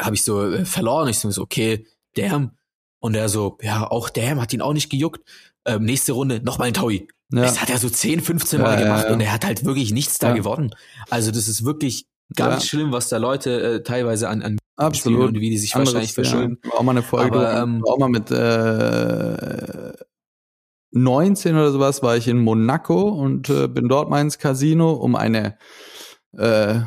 [0.00, 2.52] habe ich so äh, verloren, ich so, okay, damn.
[3.00, 5.22] Und er so, ja, auch damn, hat ihn auch nicht gejuckt.
[5.66, 7.08] Ähm, nächste Runde, nochmal ein Taui.
[7.32, 7.42] Ja.
[7.42, 9.92] Das hat er so 10, 15 Mal ja, gemacht ja, und er hat halt wirklich
[9.92, 10.74] nichts da gewonnen.
[11.10, 15.28] Also das ist wirklich ganz schlimm, was da Leute äh, teilweise an, an Absolut.
[15.28, 16.58] und wie die sich Anderes, wahrscheinlich verschulden.
[16.72, 19.92] Auch mal eine Folge, Aber, ähm, auch mal mit äh,
[20.92, 25.16] 19 oder sowas war ich in Monaco und äh, bin dort mal ins Casino, um
[25.16, 25.58] eine
[26.36, 26.80] äh,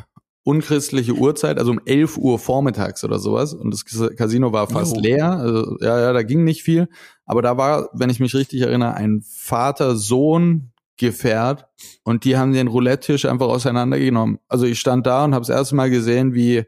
[0.44, 3.54] unchristliche Uhrzeit, also um 11 Uhr vormittags oder sowas.
[3.54, 3.84] Und das
[4.16, 5.02] Casino war fast oh.
[5.02, 5.32] leer.
[5.32, 6.88] Also, ja, ja, da ging nicht viel.
[7.26, 11.68] Aber da war, wenn ich mich richtig erinnere, ein Vater-Sohn Gefährt
[12.04, 14.40] und die haben den Roulette-Tisch einfach auseinandergenommen.
[14.48, 16.64] Also ich stand da und habe das erste Mal gesehen, wie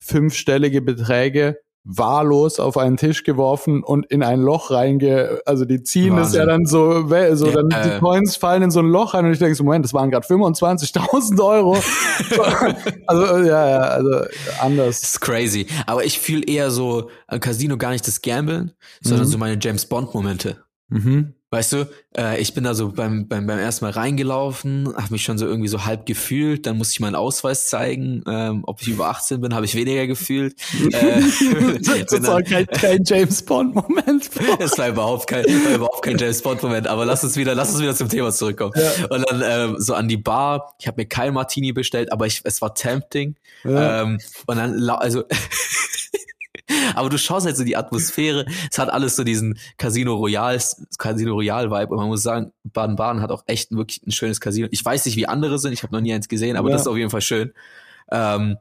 [0.00, 6.14] fünfstellige Beträge wahllos auf einen Tisch geworfen und in ein Loch reinge, also die ziehen
[6.14, 6.22] Wahnsinn.
[6.22, 9.14] das ja dann so, so ja, dann äh, die Coins fallen in so ein Loch
[9.14, 11.76] rein und ich denke so, Moment, das waren gerade 25.000 Euro.
[13.06, 14.10] also ja, ja, also
[14.60, 15.00] anders.
[15.00, 15.66] Das ist crazy.
[15.86, 19.30] Aber ich fühle eher so am Casino gar nicht das Gambeln, sondern mhm.
[19.30, 20.58] so meine James Bond Momente.
[20.88, 21.34] Mhm.
[21.52, 25.24] Weißt du, äh, ich bin da so beim, beim, beim ersten Mal reingelaufen, habe mich
[25.24, 28.86] schon so irgendwie so halb gefühlt, dann musste ich meinen Ausweis zeigen, ähm, ob ich
[28.86, 30.54] über 18 bin, habe ich weniger gefühlt.
[30.92, 31.20] äh,
[32.08, 34.30] das war kein, kein James Bond-Moment.
[34.60, 37.80] Es war überhaupt kein, war überhaupt kein James Bond-Moment, aber lass uns wieder, lass uns
[37.80, 38.72] wieder zum Thema zurückkommen.
[38.76, 39.06] Ja.
[39.08, 42.42] Und dann ähm, so an die Bar, ich habe mir kein Martini bestellt, aber ich,
[42.44, 43.34] es war tempting.
[43.64, 44.02] Ja.
[44.02, 45.24] Ähm, und dann, also
[46.94, 48.46] Aber du schaust halt so die Atmosphäre.
[48.70, 50.58] Es hat alles so diesen Casino Royal,
[50.98, 51.92] Casino Royal Vibe.
[51.92, 54.68] Und man muss sagen, Baden-Baden hat auch echt wirklich ein schönes Casino.
[54.70, 55.72] Ich weiß nicht, wie andere sind.
[55.72, 56.74] Ich habe noch nie eins gesehen, aber ja.
[56.74, 57.52] das ist auf jeden Fall schön.
[58.10, 58.56] Ähm,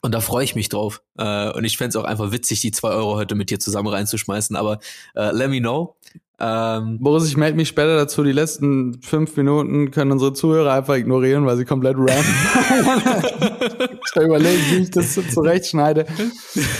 [0.00, 1.02] und da freue ich mich drauf.
[1.18, 3.88] Äh, und ich fände es auch einfach witzig, die zwei Euro heute mit dir zusammen
[3.88, 4.56] reinzuschmeißen.
[4.56, 4.78] Aber
[5.14, 5.96] äh, let me know.
[6.40, 8.24] Ähm, Boris, ich melde mich später dazu.
[8.24, 12.24] Die letzten fünf Minuten können unsere Zuhörer einfach ignorieren, weil sie komplett random.
[14.04, 16.06] ich überlege, wie ich das zurechtschneide.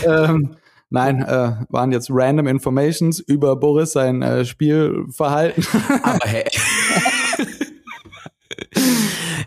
[0.04, 0.56] ähm,
[0.92, 5.66] nein, äh, waren jetzt random Informations über Boris sein äh, Spielverhalten.
[6.02, 6.44] Aber hey.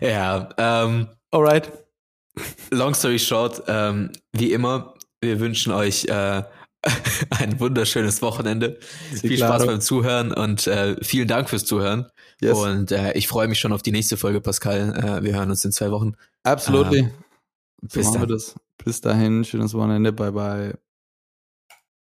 [0.00, 1.70] ja, ähm, alright.
[2.70, 6.42] Long story short, ähm, wie immer, wir wünschen euch äh,
[7.30, 8.78] ein wunderschönes Wochenende.
[9.12, 12.06] Sie Viel Spaß beim Zuhören und äh, vielen Dank fürs Zuhören.
[12.40, 12.58] Yes.
[12.58, 14.94] Und äh, ich freue mich schon auf die nächste Folge, Pascal.
[14.94, 16.14] Äh, wir hören uns in zwei Wochen.
[16.42, 16.92] Absolut.
[16.94, 17.10] Ähm,
[17.80, 18.26] bis, so
[18.84, 20.12] bis dahin, schönes Wochenende.
[20.12, 20.85] Bye bye.